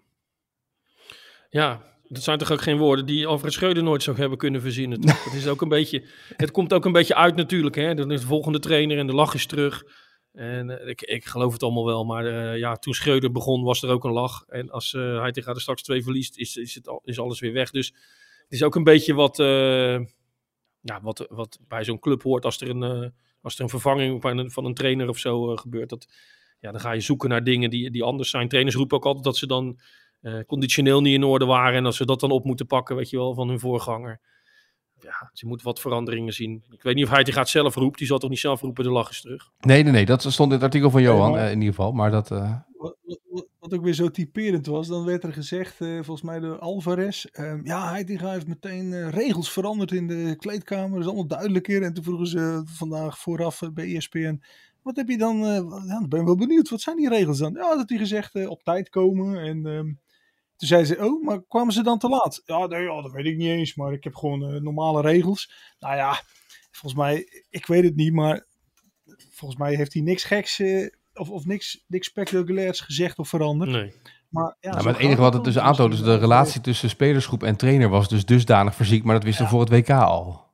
[1.49, 5.07] Ja, dat zijn toch ook geen woorden die Alfred Schreuder nooit zou hebben kunnen verzinnen.
[5.07, 6.03] het, is ook een beetje,
[6.35, 7.75] het komt ook een beetje uit natuurlijk.
[7.75, 7.93] Hè?
[7.93, 9.83] Dan is de volgende trainer en de lach is terug.
[10.31, 12.05] En eh, ik, ik geloof het allemaal wel.
[12.05, 14.43] Maar eh, ja, toen Schreuder begon was er ook een lach.
[14.47, 17.39] En als eh hij tegen er straks twee verliest, is, is, het al, is alles
[17.39, 17.71] weer weg.
[17.71, 17.87] Dus
[18.43, 19.37] het is ook een beetje wat,
[20.81, 24.37] ja, wat, wat bij zo'n club hoort als er een, als er een vervanging van
[24.37, 25.89] een, van een trainer of zo gebeurt.
[25.89, 26.07] Dat,
[26.59, 28.47] ja, dan ga je zoeken naar dingen die, die anders zijn.
[28.47, 29.79] Trainers roepen ook altijd dat ze dan
[30.47, 31.77] conditioneel niet in orde waren.
[31.77, 34.19] En dat ze dat dan op moeten pakken, weet je wel, van hun voorganger.
[34.99, 36.63] Ja, ze moeten wat veranderingen zien.
[36.69, 37.97] Ik weet niet of hij het gaat zelf roept.
[37.97, 39.51] Die zal toch niet zelf roepen, de lach is terug.
[39.59, 40.05] Nee, nee, nee.
[40.05, 41.91] Dat stond in het artikel van Johan maar- eh, in ieder geval.
[41.91, 42.31] Maar dat...
[42.31, 42.95] eh, Wat,
[43.29, 46.59] wat, wat ook weer zo typerend was, dan werd er gezegd, eh, volgens mij door
[46.59, 51.27] Alvarez, ehm, ja, Heitinga heeft meteen eh, regels veranderd in de kleedkamer, dat is allemaal
[51.27, 51.81] duidelijker.
[51.83, 54.41] En toen vroegen ze vandaag vooraf eh, bij ESPN,
[54.81, 57.53] wat heb je dan, eh, ja, ik ben wel benieuwd, wat zijn die regels dan?
[57.53, 59.65] Ja, dat hij gezegd eh, op tijd komen en...
[59.65, 59.93] ehm,
[60.55, 62.41] toen zei ze, oh, maar kwamen ze dan te laat?
[62.45, 65.51] Ja, nee, ja, dat weet ik niet eens, maar ik heb gewoon eh, normale regels.
[65.79, 66.21] Nou ja,
[66.71, 68.45] volgens mij, ik weet het niet, maar
[69.29, 73.71] volgens mij heeft hij niks geks eh, of, of niks, niks spectaculairs gezegd of veranderd.
[73.71, 73.93] Nee.
[74.29, 76.61] Maar, ja, nou, maar het enige wat het tussen Dus, aantoont is eh, de relatie
[76.61, 79.05] tussen spelersgroep en trainer was dus dusdanig verziekt.
[79.05, 80.44] Maar dat wisten we voor het WK al.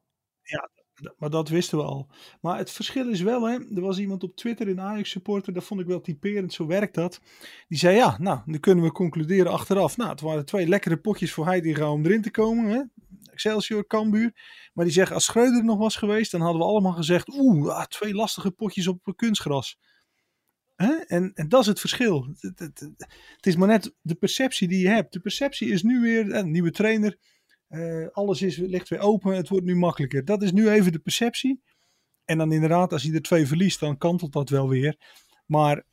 [1.18, 2.08] Maar dat wisten we al.
[2.42, 3.54] Maar het verschil is wel, hè.
[3.76, 6.96] Er was iemand op Twitter, een Ajax supporter, dat vond ik wel typerend, zo werkt
[6.96, 7.20] dat.
[7.68, 9.98] Die zei, ja, nou, nu kunnen we concluderen achteraf.
[9.98, 12.82] Nou, het waren twee lekkere potjes voor Heitinga om erin te komen, hè.
[13.32, 14.32] Excelsior, Cambuur.
[14.74, 17.84] Maar die zeggen, als Schreuder er nog was geweest, dan hadden we allemaal gezegd, oeh,
[17.84, 19.78] twee lastige potjes op kunstgras.
[20.76, 20.94] Hè?
[20.94, 22.28] En, en dat is het verschil.
[22.40, 25.14] Het, het, het- het is maar net de perceptie die je hebt.
[25.14, 27.18] De perceptie is nu weer, een nieuwe trainer,
[27.72, 30.26] eh, alles is, ligt weer open, het wordt nu makkelijker.
[30.26, 31.62] Dat is nu even de perceptie.
[32.26, 34.98] En dan inderdaad, als hij er twee verliest, dan kantelt dat wel weer.
[35.46, 35.84] Maar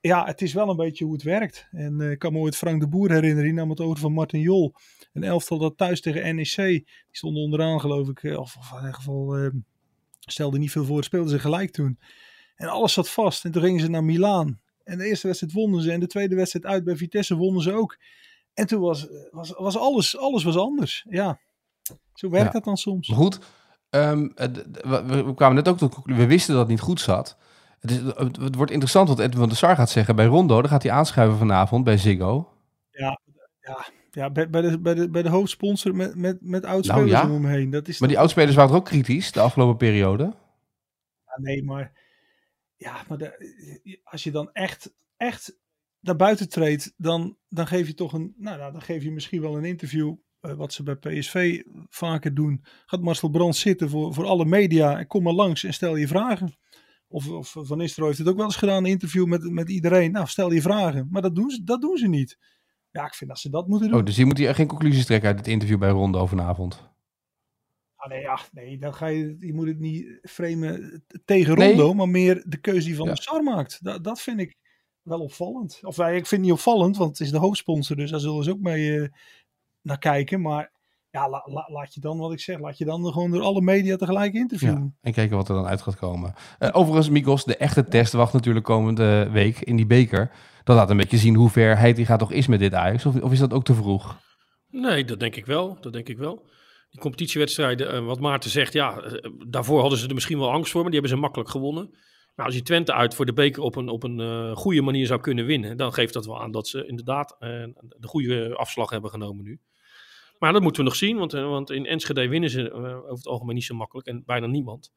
[0.00, 1.68] ja, het is wel een beetje hoe het werkt.
[1.70, 4.12] En eh, ik kan me ooit Frank de Boer herinneren, die nam het over van
[4.12, 4.74] Martin Jol.
[5.12, 8.94] Een elftal dat thuis tegen NEC, die stond onderaan geloof ik, eh, of, in ieder
[8.94, 9.50] geval eh,
[10.20, 11.98] stelde niet veel voor, speelden ze gelijk toen.
[12.56, 13.44] En alles zat vast.
[13.44, 14.60] En toen gingen ze naar Milaan.
[14.84, 15.92] En de eerste wedstrijd wonnen ze.
[15.92, 17.98] En de tweede wedstrijd uit bij Vitesse wonnen ze ook.
[18.54, 21.06] En toen was, was, was alles, alles was anders.
[21.08, 21.38] Ja,
[22.14, 22.52] zo werkt Ja.
[22.52, 23.08] dat dan soms.
[23.08, 23.38] Maar goed,
[23.90, 27.36] ehm, we, kwamen net ook tot we wisten dat het niet goed zat.
[27.80, 30.60] Het, is, het, het wordt interessant wat Edwin van der Sar gaat zeggen bij Rondo.
[30.60, 32.52] Dan gaat hij aanschuiven vanavond bij Ziggo.
[32.90, 33.20] Ja,
[33.60, 37.28] ja, ja bij, bij, de, bij, de, bij de hoofdsponsor met, met, met oudspelers Nou
[37.28, 37.34] ja.
[37.34, 37.70] om hem heen.
[37.70, 40.22] Dat is Maar die oudspelers waren ook kritisch de afgelopen periode.
[41.24, 41.92] Ja, nee, maar,
[42.76, 45.56] ja, maar de- als je dan echt, echt
[46.00, 49.40] naar buiten treedt, dan, dan geef je toch een, nou, nou, dan geef je misschien
[49.40, 52.64] wel een interview, eh, wat ze bij PSV vaker doen.
[52.86, 56.08] Gaat Marcel Brands zitten voor, voor alle media en kom maar langs en stel je
[56.08, 56.56] vragen.
[57.08, 60.12] Of, of Van Nistelrooy heeft het ook wel eens gedaan, een interview met, met iedereen.
[60.12, 61.08] Nou, stel je vragen.
[61.10, 62.38] Maar dat doen, ze, dat doen ze niet.
[62.90, 63.98] Ja, ik vind dat ze dat moeten doen.
[63.98, 66.88] Oh, dus hier moet hij geen conclusies trekken uit het interview bij Rondo vanavond.
[67.96, 71.68] Ah, nee, ach, nee, dan ga je, je moet het niet framen tegen Nee.
[71.68, 73.14] Rondo, maar meer de keuze die Van Ja.
[73.14, 73.84] Sar maakt.
[73.84, 74.56] Dat, dat vind ik
[75.02, 75.78] wel opvallend.
[75.82, 78.44] Of nee, ik vind het niet opvallend, want het is de hoofdsponsor, dus daar zullen
[78.44, 79.08] ze ook mee eh,
[79.82, 80.40] naar kijken.
[80.40, 80.70] Maar
[81.10, 83.60] ja, la- la- laat je dan, wat ik zeg, laat je dan gewoon door alle
[83.60, 84.82] media tegelijk interviewen.
[84.82, 86.34] Ja, en kijken wat er dan uit gaat komen.
[86.58, 90.30] Eh, overigens, Mikos, de echte test wacht natuurlijk komende week in die beker.
[90.64, 93.06] Dat laat een beetje zien hoe ver hij die gaat toch is met dit Ajax.
[93.06, 94.18] Of, of is dat ook te vroeg?
[94.70, 95.76] Nee, dat denk ik wel.
[95.80, 96.48] Dat denk ik wel.
[96.90, 99.02] Die competitiewedstrijden, eh, wat Maarten zegt, ja,
[99.48, 101.90] daarvoor hadden ze er misschien wel angst voor, maar die hebben ze makkelijk gewonnen.
[102.34, 105.06] Maar als je Twente uit voor de beker op een, op een eh, goede manier
[105.06, 107.48] zou kunnen winnen, dan geeft dat wel aan dat ze inderdaad eh,
[107.98, 109.60] de goede afslag hebben genomen nu.
[110.38, 113.26] Maar dat moeten we nog zien, want, eh, want in Enschede winnen ze over het
[113.26, 114.92] algemeen niet zo makkelijk en bijna niemand.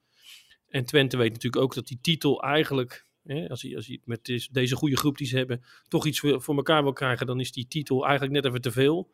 [0.68, 4.48] En Twente weet natuurlijk ook dat die titel eigenlijk, hè, als hij als hij met
[4.52, 7.68] deze goede groep die ze hebben, toch iets voor elkaar wil krijgen, dan is die
[7.68, 9.12] titel eigenlijk net even te veel.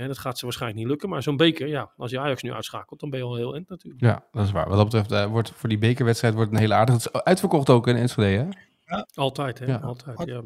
[0.00, 1.08] En dat gaat ze waarschijnlijk niet lukken.
[1.08, 3.68] Maar zo'n beker, ja, als je Ajax nu uitschakelt, dan ben je al heel eind
[3.68, 4.02] natuurlijk.
[4.02, 4.68] Ja, dat is waar.
[4.68, 6.98] Wat dat betreft eh, wordt voor die bekerwedstrijd wordt een hele aardige.
[6.98, 8.52] Het is uitverkocht ook in Enschede,
[8.84, 9.04] hè?
[9.14, 9.66] Altijd, hè?
[9.66, 9.76] Ja.
[9.76, 10.42] Altijd, ja.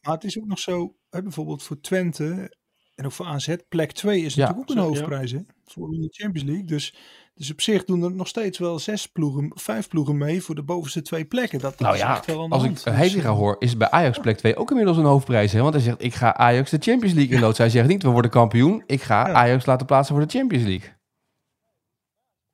[0.00, 2.56] Maar het is ook nog zo, hè, bijvoorbeeld voor Twente
[2.94, 4.96] en ook voor AZ, plek 2 is Ja, natuurlijk ook een zo, ja.
[4.96, 6.66] hoofdprijs hè, voor de Champions League.
[6.66, 6.94] Dus,
[7.38, 10.62] dus op zich doen er nog steeds wel zes ploegen, vijf ploegen mee voor de
[10.62, 11.58] bovenste twee plekken.
[11.58, 12.86] Dat, dat Nou is ja, echt wel aan de als hand.
[12.86, 15.52] ik Heitinga hoor, is bij Ajax plek 2 ook inmiddels een hoofdprijs.
[15.52, 15.60] Hè?
[15.60, 17.54] Want hij zegt, ik ga Ajax de Champions League in.
[17.56, 18.82] Hij zegt niet, we worden kampioen.
[18.86, 19.32] Ik ga Ja.
[19.34, 20.96] Ajax laten plaatsen voor de Champions League.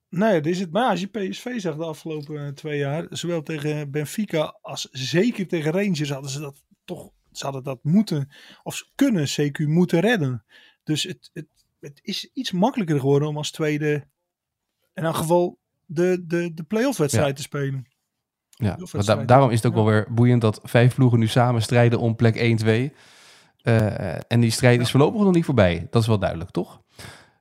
[0.09, 0.71] Nee, dit is het.
[0.73, 5.47] Maar als je PSV zag de afgelopen eh, twee jaar, zowel tegen Benfica als zeker
[5.49, 8.29] tegen Rangers hadden ze dat toch, ze hadden dat moeten,
[8.63, 10.45] of kunnen CQ moeten redden.
[10.85, 11.47] Dus het, het,
[11.81, 14.07] het is iets makkelijker geworden om als tweede,
[14.95, 17.35] in elk geval, de, de, de play-off wedstrijd Ja.
[17.35, 17.87] te spelen.
[18.51, 19.83] Ja, maar da- daarom is het ook Ja.
[19.85, 22.93] wel weer boeiend dat vijf ploegen nu samen strijden om plek 1-2.
[23.63, 25.87] Eh, en die strijd is voorlopig nog niet voorbij.
[25.91, 26.81] Dat is wel duidelijk, toch?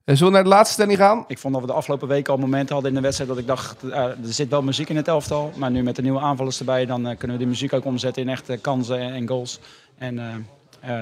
[0.03, 1.23] Eh, zullen we naar de laatste stelling gaan?
[1.27, 3.47] Ik vond dat we de afgelopen weken al momenten hadden in de wedstrijd dat ik
[3.47, 5.51] dacht, eh, er zit wel muziek in het elftal.
[5.55, 8.29] Maar nu met de nieuwe aanvallers erbij, dan kunnen we die muziek ook omzetten in
[8.29, 9.59] echte kansen en, en goals.
[9.97, 10.35] En eh,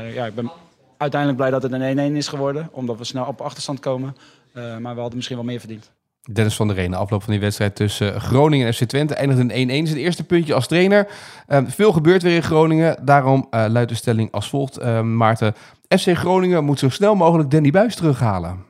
[0.08, 0.52] eh, ja, ik ben
[0.98, 4.16] uiteindelijk blij dat het een 1-1 is geworden, omdat we snel op achterstand komen.
[4.54, 5.92] Eh, maar we hadden misschien wel meer verdiend.
[6.31, 9.53] Dennis van der Reen, de afloop van die wedstrijd tussen Groningen en FC Twente eindigde
[9.53, 9.88] in 1-1.
[9.89, 11.07] Zijn eerste puntje als trainer.
[11.47, 13.05] Eh, veel gebeurt weer in Groningen.
[13.05, 14.77] Daarom eh, luidt de stelling als volgt.
[14.77, 15.53] Eh, Maarten,
[15.88, 18.65] FC Groningen moet zo snel mogelijk Danny Buis terughalen.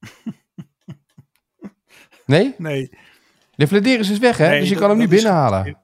[2.26, 2.54] Nee?
[2.58, 2.90] Nee.
[3.54, 4.48] De Vladeris is weg, hè?
[4.48, 5.78] Nee, dus je dat- kan hem nu is- binnenhalen.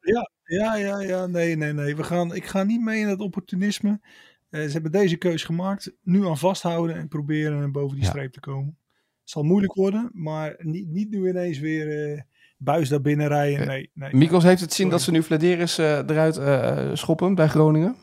[0.00, 1.26] Ja, ja, ja, ja.
[1.26, 1.96] Nee, nee, nee.
[1.96, 4.00] We gaan, ik ga niet mee in het opportunisme.
[4.52, 5.92] Eh, ze hebben deze keus gemaakt.
[6.02, 8.10] Nu aan vasthouden en proberen boven die Ja.
[8.10, 8.76] streep te komen.
[9.20, 12.20] Het zal moeilijk worden, maar niet, niet nu ineens weer eh,
[12.58, 13.66] buis daar binnen rijden.
[13.66, 14.14] Nee, nee.
[14.14, 14.90] Mikos heeft het zin Sorry.
[14.90, 17.96] dat ze nu Vladeris eh, eruit eh, schoppen bij Groningen?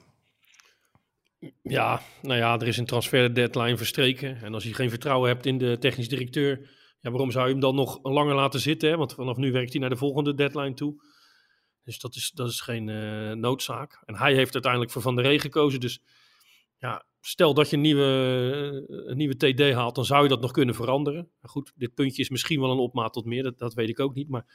[1.61, 4.41] Ja, nou ja, er is een transfer deadline verstreken.
[4.41, 6.69] En als je geen vertrouwen hebt in de technisch directeur,
[7.01, 8.89] ja, waarom zou je hem dan nog langer laten zitten?
[8.89, 8.97] Hè?
[8.97, 11.03] Want vanaf nu werkt hij naar de volgende deadline toe.
[11.83, 14.01] Dus dat is, dat is geen eh, noodzaak.
[14.05, 15.79] En hij heeft uiteindelijk voor Van der Ree gekozen.
[15.79, 16.01] Dus
[16.79, 18.03] ja, stel dat je een nieuwe,
[18.87, 21.29] een nieuwe TD haalt, dan zou je dat nog kunnen veranderen.
[21.41, 24.13] Maar goed, dit puntje is misschien wel een opmaat tot meer, dat, weet ik ook
[24.13, 24.29] niet.
[24.29, 24.45] Maar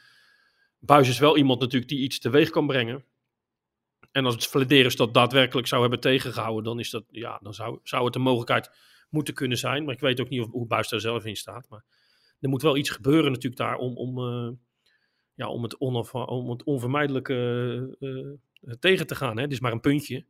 [0.79, 3.05] Buis is wel iemand natuurlijk die iets teweeg kan brengen.
[4.11, 7.79] En als het Vladeris dat daadwerkelijk zou hebben tegengehouden, dan, is dat, ja, dan zou,
[7.83, 8.71] zou het een mogelijkheid
[9.09, 9.85] moeten kunnen zijn.
[9.85, 11.69] Maar ik weet ook niet of, hoe Buis daar zelf in staat.
[11.69, 11.83] Maar
[12.39, 14.51] er moet wel iets gebeuren natuurlijk daar om, om, eh,
[15.33, 17.35] ja, om, het, om het onvermijdelijke
[17.99, 19.37] eh, eh, tegen te gaan.
[19.39, 20.25] Het is maar een puntje.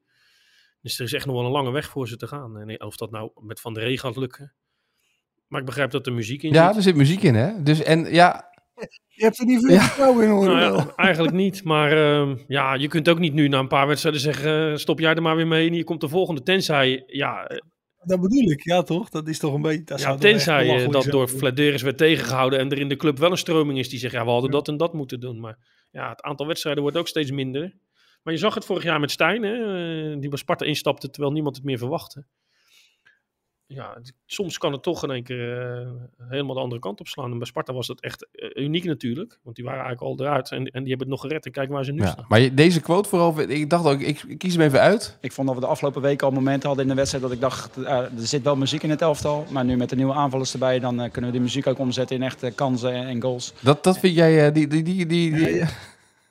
[0.85, 2.57] Dus er is echt nog wel een lange weg voor ze te gaan.
[2.59, 4.53] En of dat nou met Van der Ree gaat lukken.
[5.47, 6.75] Maar ik begrijp dat er muziek in Ja, zit.
[6.75, 7.63] er zit muziek in, hè?
[7.63, 8.53] Dus, en ja,
[9.07, 9.81] Je hebt er niet veel Ja.
[9.81, 10.45] vertrouwen in, hoor.
[10.45, 10.77] Nou wel.
[10.77, 11.63] ja, eigenlijk niet.
[11.63, 14.99] Maar ehm, ja, je kunt ook niet nu na een paar wedstrijden zeggen: eh, stop
[14.99, 16.43] jij er maar weer mee en hier komt de volgende.
[16.43, 17.57] Tenzij, ja, eh,
[18.03, 19.09] Dat bedoel ik, ja toch?
[19.09, 19.83] Dat is toch een beetje...
[19.83, 21.15] Dat ja, tenzij eh, dat zijn.
[21.15, 24.13] door Vladeris werd tegengehouden en er in de club wel een stroming is die zegt:
[24.13, 25.39] ja, we hadden dat en dat moeten doen.
[25.39, 25.57] Maar
[25.91, 27.73] ja, het aantal wedstrijden wordt ook steeds minder.
[28.25, 31.33] Maar je zag het vorig jaar met Stijn, hè, eh, die bij Sparta instapte terwijl
[31.33, 32.25] niemand het meer verwachtte.
[33.67, 35.87] Ja, soms kan het toch in één keer eh,
[36.29, 37.31] helemaal de andere kant op slaan.
[37.31, 39.39] En bij Sparta was dat echt eh, uniek natuurlijk.
[39.43, 41.45] Want die waren eigenlijk al eruit en, en die hebben het nog gered.
[41.45, 42.07] En kijk waar ze nu ja.
[42.07, 42.25] staan.
[42.27, 45.17] maar deze quote vooral, ik dacht ook, ik, ik kies hem even uit.
[45.21, 47.41] Ik vond dat we de afgelopen weken al momenten hadden in de wedstrijd dat ik
[47.41, 49.45] dacht, er zit wel muziek in het elftal.
[49.49, 52.23] Maar nu met de nieuwe aanvallers erbij, dan kunnen we die muziek ook omzetten in
[52.23, 53.53] echte kansen en, en goals.
[53.59, 55.63] Dat, dat vind jij, die, die, die, die, die-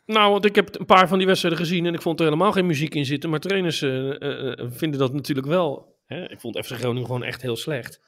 [0.06, 2.52] Nou, want ik heb een paar van die wedstrijden gezien en ik vond er helemaal
[2.52, 3.30] geen muziek in zitten.
[3.30, 5.98] Maar trainers eh, eh, eh, vinden dat natuurlijk wel.
[6.06, 6.30] Hè?
[6.30, 8.00] Ik vond FC Groningen gewoon echt heel slecht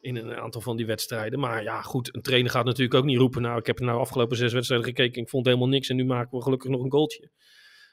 [0.00, 1.38] in een aantal van die wedstrijden.
[1.38, 3.42] Maar ja, goed, een trainer gaat natuurlijk ook niet roepen.
[3.42, 6.38] Nou, ik heb nou afgelopen zes wedstrijden gekeken, ik vond helemaal niks en nu maken
[6.38, 7.30] we gelukkig nog een goaltje.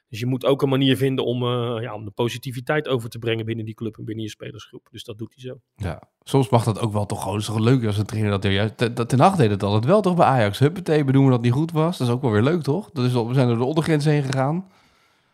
[0.09, 3.19] Dus je moet ook een manier vinden om, eh, ja, om de positiviteit over te
[3.19, 4.87] brengen binnen die club en binnen je spelersgroep.
[4.91, 5.59] Dus dat doet hij zo.
[5.75, 7.33] Ja, soms mag dat ook wel toch gewoon.
[7.33, 8.77] Het is toch leuk als een trainer dat juist.
[8.77, 10.59] Ten, ten Hag deed het altijd wel toch bij Ajax.
[10.59, 11.97] Huppatee, benoemen dat niet goed was.
[11.97, 12.91] Dat is ook wel weer leuk toch?
[12.91, 14.69] Dat is we zijn door de ondergrens heen gegaan.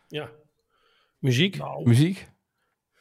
[0.08, 0.30] Ja.
[1.18, 1.58] Muziek?
[1.84, 2.28] Muziek.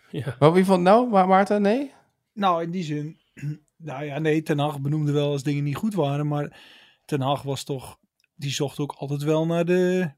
[0.09, 0.35] Ja.
[0.39, 1.61] Wat wie van nou, Ma- Maarten?
[1.61, 1.91] Nee?
[2.33, 3.17] Nou, in die zin.
[3.77, 6.27] Nou ja, nee, Ten Hag benoemde wel als dingen niet goed waren.
[6.27, 6.59] Maar
[7.05, 7.97] Ten Hag was toch.
[8.35, 10.11] Die zocht ook altijd wel naar de.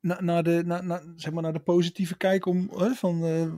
[0.00, 0.64] Na- Naar de,
[1.16, 2.70] zeg maar naar de positieve kijk om.
[2.76, 3.52] Hè, van, eh,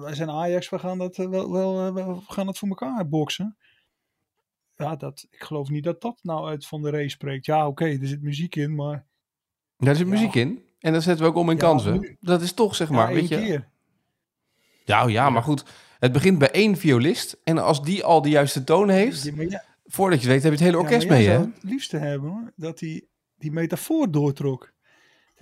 [0.00, 3.08] wij zijn Ajax, we gaan dat, eh, wel, wel, eh, we gaan dat voor elkaar
[3.08, 3.56] boksen.
[4.76, 7.46] ja, dat, ik geloof niet dat dat nou uit van de race spreekt.
[7.46, 9.04] Ja, oké, er zit muziek in, maar...
[9.78, 10.62] Daar zit muziek in.
[10.80, 12.00] En dat zetten we ook om in Ja, kansen.
[12.00, 13.36] nu- Dat is toch, zeg maar, weet je...
[13.36, 13.68] keer.
[15.04, 15.64] Oh ja, maar goed.
[15.98, 17.36] Het begint bij één violist.
[17.44, 19.30] En als die al de juiste toon heeft...
[19.84, 21.34] Voordat je het weet heb je het hele orkest mee, hè?
[21.34, 23.04] zou het liefste hebben hoor, dat hij
[23.38, 24.71] die metafoor doortrok.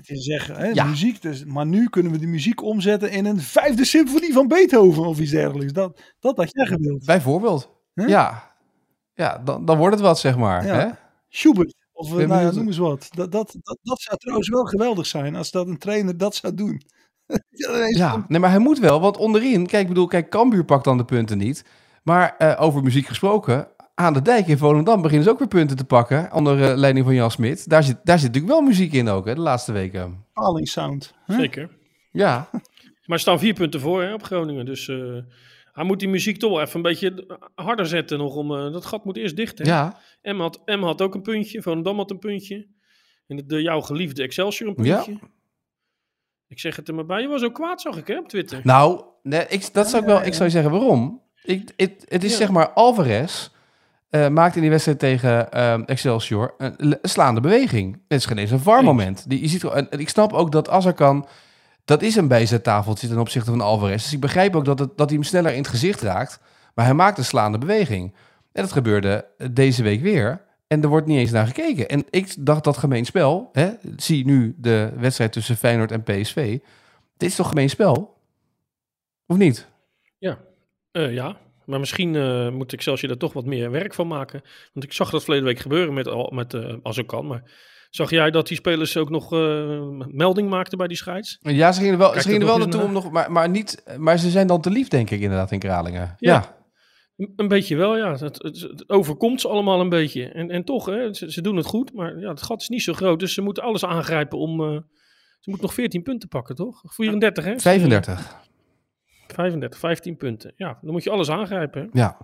[0.03, 0.85] Je zeggen, hè, Ja.
[0.85, 5.07] muziek, dus, maar nu kunnen we die muziek omzetten in een vijfde symfonie van Beethoven
[5.07, 5.73] of iets dergelijks.
[5.73, 7.05] Dat, dat had jij gewild.
[7.05, 7.71] Bijvoorbeeld.
[7.95, 8.09] Huh?
[8.09, 8.53] Ja.
[9.15, 10.67] Ja, dan, dan wordt het wat, zeg maar.
[10.67, 10.75] Ja.
[10.75, 10.89] Hè?
[11.29, 13.09] Schubert, of nou ja, noem eens wat.
[13.11, 16.55] Dat, dat, dat, dat zou trouwens wel geweldig zijn als dat een trainer dat zou
[16.55, 16.83] doen.
[17.97, 20.97] Ja, nee, maar hij moet wel, want onderin, kijk, ik bedoel, kijk, Cambuur pakt dan
[20.97, 21.65] de punten niet.
[22.03, 23.69] Maar eh, over muziek gesproken,
[24.01, 27.05] aan de dijk in Volendam beginnen ze ook weer punten te pakken, onder eh, leiding
[27.05, 27.69] van Jan Smit.
[27.69, 30.25] Daar zit, daar zit natuurlijk wel muziek in ook, hè, de laatste weken.
[30.33, 31.15] Palingsound.
[31.27, 31.35] hè?
[31.35, 31.71] Zeker.
[32.13, 32.49] Ja,
[33.07, 34.65] Maar staan vier punten voor hè, op Groningen.
[34.65, 35.17] Dus eh,
[35.73, 38.35] hij moet die muziek toch wel even een beetje harder zetten nog.
[38.35, 39.59] Om, eh, dat gat moet eerst dicht.
[39.59, 39.65] Hè?
[39.65, 41.63] ja, M had, M had ook een puntje.
[41.63, 42.67] Volendam had een puntje.
[43.27, 45.19] En de, de jouw geliefde Excelsior een puntje.
[46.47, 47.21] Ik zeg het er maar bij.
[47.21, 48.61] Je was ook kwaad, zag ik hè, op Twitter.
[48.65, 51.23] nou, nee, ik, dat zou ik wel, ik zou je zeggen waarom.
[51.43, 52.37] Ik, het, het is Ja.
[52.37, 53.49] zeg maar, Alvarez
[54.11, 57.93] eh, maakt in die wedstrijd tegen ehm, Excelsior een, slaande beweging.
[58.09, 59.29] Het is geen eens een VAR-moment.
[59.29, 61.27] Die, je ziet, wel- en, en ik snap ook dat Azarkan,
[61.85, 64.03] dat is een bijzettafeltje ten opzichte van Alvarez.
[64.03, 66.41] Dus ik begrijp ook dat, het, dat hij hem sneller in het gezicht raakt.
[66.75, 68.15] Maar hij maakt een slaande beweging.
[68.53, 70.43] En dat gebeurde eh, deze week weer.
[70.67, 71.89] En er wordt niet eens naar gekeken.
[71.89, 76.59] En ik dacht dat gemeen spel, hè, zie nu de wedstrijd tussen Feyenoord en PSV.
[77.17, 78.17] Dit is toch gemeen spel?
[79.27, 79.67] Of niet?
[80.19, 80.39] Ja,
[80.93, 81.37] Eh, ja.
[81.71, 84.41] Maar misschien eh, moet Excelsior daar toch wat meer werk van maken.
[84.73, 87.27] Want ik zag dat verleden week gebeuren met, al- met eh Azarkan.
[87.27, 87.51] Maar
[87.91, 91.39] zag jij dat die spelers ook nog eh, melding maakten bij die scheids?
[91.41, 93.49] Ja, ze gingen er wel, Kijk ze gingen er wel naartoe om nog, maar, maar,
[93.49, 96.15] niet, maar ze zijn dan te lief, denk ik, inderdaad, in Kralingen.
[96.19, 96.33] Ja.
[96.35, 96.59] Ja.
[97.37, 98.11] Een- beetje wel, ja.
[98.11, 100.29] Het, het, het overkomt ze allemaal een beetje.
[100.29, 101.95] En, en toch, hè, ze, ze doen het goed.
[101.95, 103.19] Maar ja, het gat is niet zo groot.
[103.21, 104.61] Dus ze moeten alles aangrijpen om...
[105.41, 106.83] ze moeten nog 14 punten pakken, toch?
[106.85, 107.59] 34, hè?
[107.59, 108.35] 35.
[109.33, 110.53] 35, 15 punten.
[110.57, 111.89] Ja, dan moet je alles aangrijpen.
[111.93, 112.19] Ja.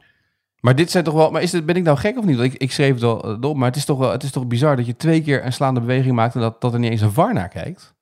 [0.60, 1.30] Maar dit zijn toch wel.
[1.30, 2.36] Maar is het, ben ik nou gek of niet?
[2.36, 4.30] Want Ik, ik schreef het al eh, op, maar het is, toch wel, het is
[4.30, 6.90] toch bizar dat je twee keer een slaande beweging maakt en dat, dat er niet
[6.90, 7.94] eens een VAR naar kijkt.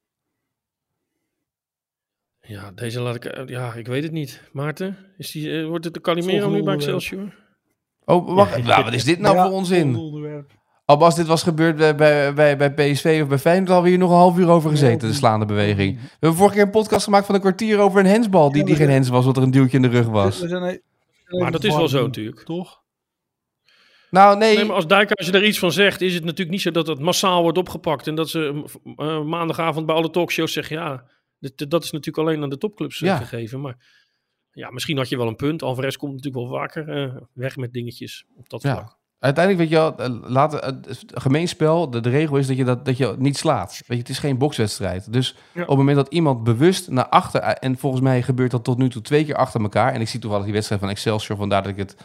[2.40, 3.24] Ja, deze laat ik...
[3.24, 4.42] eh, Ja, ik weet het niet.
[4.52, 6.74] Maarten, is die, eh, wordt het de Calimero nu bij.
[6.74, 7.34] Excelsior?
[8.04, 8.62] Oh, wacht.
[8.64, 9.92] Nou, wat is dit nou Ja, voor onzin?
[10.86, 11.00] Volgende onderwerp.
[11.00, 11.94] Al als dit was gebeurd bij,
[12.34, 14.70] bij, bij, bij PSV of bij Feyenoord, hadden we hier nog een half uur over
[14.70, 15.94] gezeten, de slaande beweging.
[16.00, 18.76] We hebben vorige keer een podcast gemaakt van een kwartier over een hensbal, die, die
[18.76, 20.40] geen hens was, wat er een duwtje in de rug was.
[21.28, 22.42] Maar dat is wel zo natuurlijk.
[22.44, 22.82] Toch?
[24.10, 24.56] Nou, nee.
[24.56, 26.98] Nee, maar als Dijkhuis er iets van zegt, is het natuurlijk niet zo dat het
[27.00, 28.06] massaal wordt opgepakt.
[28.06, 28.64] En dat ze
[28.96, 31.04] eh, maandagavond bij alle talkshows zeggen, ja,
[31.38, 33.16] dit- dat is natuurlijk alleen aan de topclubs eh, Ja.
[33.16, 33.60] gegeven.
[33.60, 33.76] Maar
[34.52, 35.62] ja, misschien had je wel een punt.
[35.62, 38.96] Alvarez komt natuurlijk wel vaker eh, weg met dingetjes op dat Ja.
[39.24, 42.64] Uiteindelijk, weet je wel, eh, laten, het gemeen spel, de, de regel is dat je,
[42.64, 43.70] dat, dat je niet slaat.
[43.70, 45.12] Weet je, het is geen bokswedstrijd.
[45.12, 45.62] Dus Ja.
[45.62, 48.78] op het moment dat iemand bewust naar achter, eh, en volgens mij gebeurt dat tot
[48.78, 51.62] nu toe twee keer achter elkaar, en ik zie toevallig die wedstrijd van Excelsior, vandaar
[51.62, 51.96] dat ik het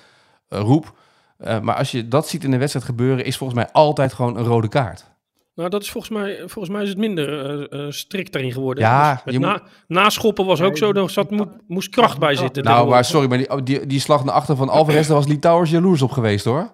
[0.49, 0.93] eh, roep.
[1.37, 4.37] Eh, maar als je dat ziet in een wedstrijd gebeuren, is volgens mij altijd gewoon
[4.37, 5.05] een rode kaart.
[5.55, 8.83] Nou, dat is volgens mij, volgens mij is het minder eh, eh, strikt daarin geworden.
[8.83, 12.63] Ja, Dus je na, naschoppen was ook zo, er zat, moet, moest kracht bij zitten.
[12.63, 15.69] Nou, maar sorry, maar die, die, die slag naar achter van Alvarez, daar was Litouwers
[15.69, 16.71] jaloers op geweest hoor.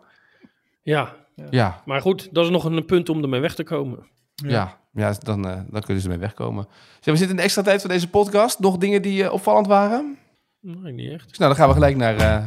[0.86, 1.14] Ja,
[1.50, 4.00] Ja, maar goed, dat is nog een punt om ermee weg te komen.
[4.36, 4.78] ja.
[4.94, 6.68] ja, dan, eh, dan kunnen ze ermee wegkomen.
[7.00, 8.60] Zeg, we zitten in de extra tijd van deze podcast.
[8.60, 10.18] Nog dingen die eh, opvallend waren?
[10.62, 11.30] Nee, niet echt.
[11.30, 12.46] Dus nou, dan gaan we gelijk naar eh,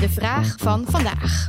[0.00, 1.48] De vraag van vandaag.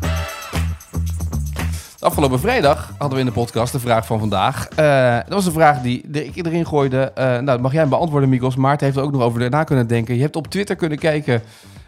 [1.99, 4.67] Afgelopen vrijdag hadden we in de podcast de vraag van vandaag.
[4.67, 7.11] Eh, dat was een vraag die ik erin gooide.
[7.15, 8.55] Eh, nou, dat mag jij hem beantwoorden, Mikos.
[8.55, 10.15] Maarten heeft er ook nog over na kunnen denken.
[10.15, 11.41] Je hebt op Twitter kunnen kijken,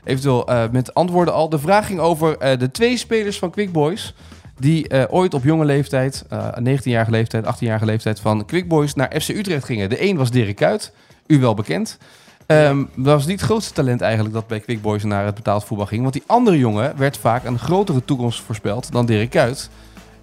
[0.06, 1.50] eventueel eh, met antwoorden al.
[1.50, 4.14] De vraag ging over eh, de twee spelers van Quick Boys...
[4.60, 8.20] die eh, ooit op jonge leeftijd, eh 19-jarige leeftijd, 18-jarige leeftijd...
[8.20, 9.90] van Quick Boys naar FC Utrecht gingen.
[9.90, 10.92] De een was Dirk Kuyt,
[11.28, 11.98] u wel bekend.
[12.46, 15.64] Ehm, dat was niet het grootste talent eigenlijk dat bij Quick Boys naar het betaald
[15.64, 16.02] voetbal ging.
[16.02, 19.70] Want die andere jongen werd vaak een grotere toekomst voorspeld dan Dirk Kuyt.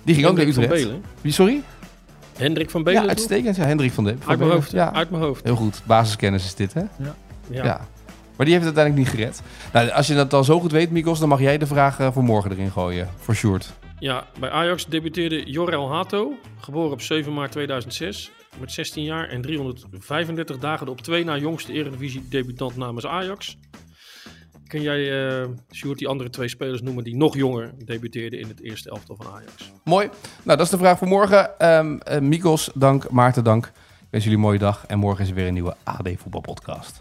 [0.03, 0.69] Die ging ook naar Utrecht.
[0.69, 1.05] Belen.
[1.21, 1.63] Wie, sorry?
[2.37, 3.57] Hendrik van Belen, Ja, uitstekend.
[3.57, 4.15] Ja, Hendrik van de.
[4.21, 5.45] van Uit mijn hoofd, Ja, uit mijn hoofd.
[5.45, 5.83] heel goed.
[5.85, 6.81] Basiskennis is dit, hè?
[6.81, 7.15] Ja.
[7.51, 7.65] Ja.
[7.65, 7.81] Ja.
[8.37, 9.43] Maar die heeft het uiteindelijk niet gered.
[9.73, 12.13] Nou, als je dat dan zo goed weet, Mikos, dan mag jij de vraag eh,
[12.13, 13.09] voor morgen erin gooien.
[13.17, 13.73] Voor Sjoerd.
[13.99, 18.31] Ja, bij Ajax debuteerde Jorel Hato, geboren op 7 maart 2006,
[18.61, 23.59] met 16 jaar en 335 dagen de op twee na jongste Eredivisie debutant namens Ajax.
[24.67, 28.63] Kun jij, eh Sjoerd, die andere twee spelers noemen die nog jonger debuteerden in het
[28.63, 29.73] eerste elftal van Ajax?
[29.85, 30.09] Mooi.
[30.43, 31.59] Nou, dat is de vraag voor morgen.
[31.59, 33.11] Ehm eh, Mikos, dank.
[33.11, 33.67] Maarten, dank.
[33.67, 33.73] Ik
[34.11, 34.87] wens jullie een mooie dag.
[34.87, 37.01] En morgen is er weer een nieuwe AD Voetbalpodcast.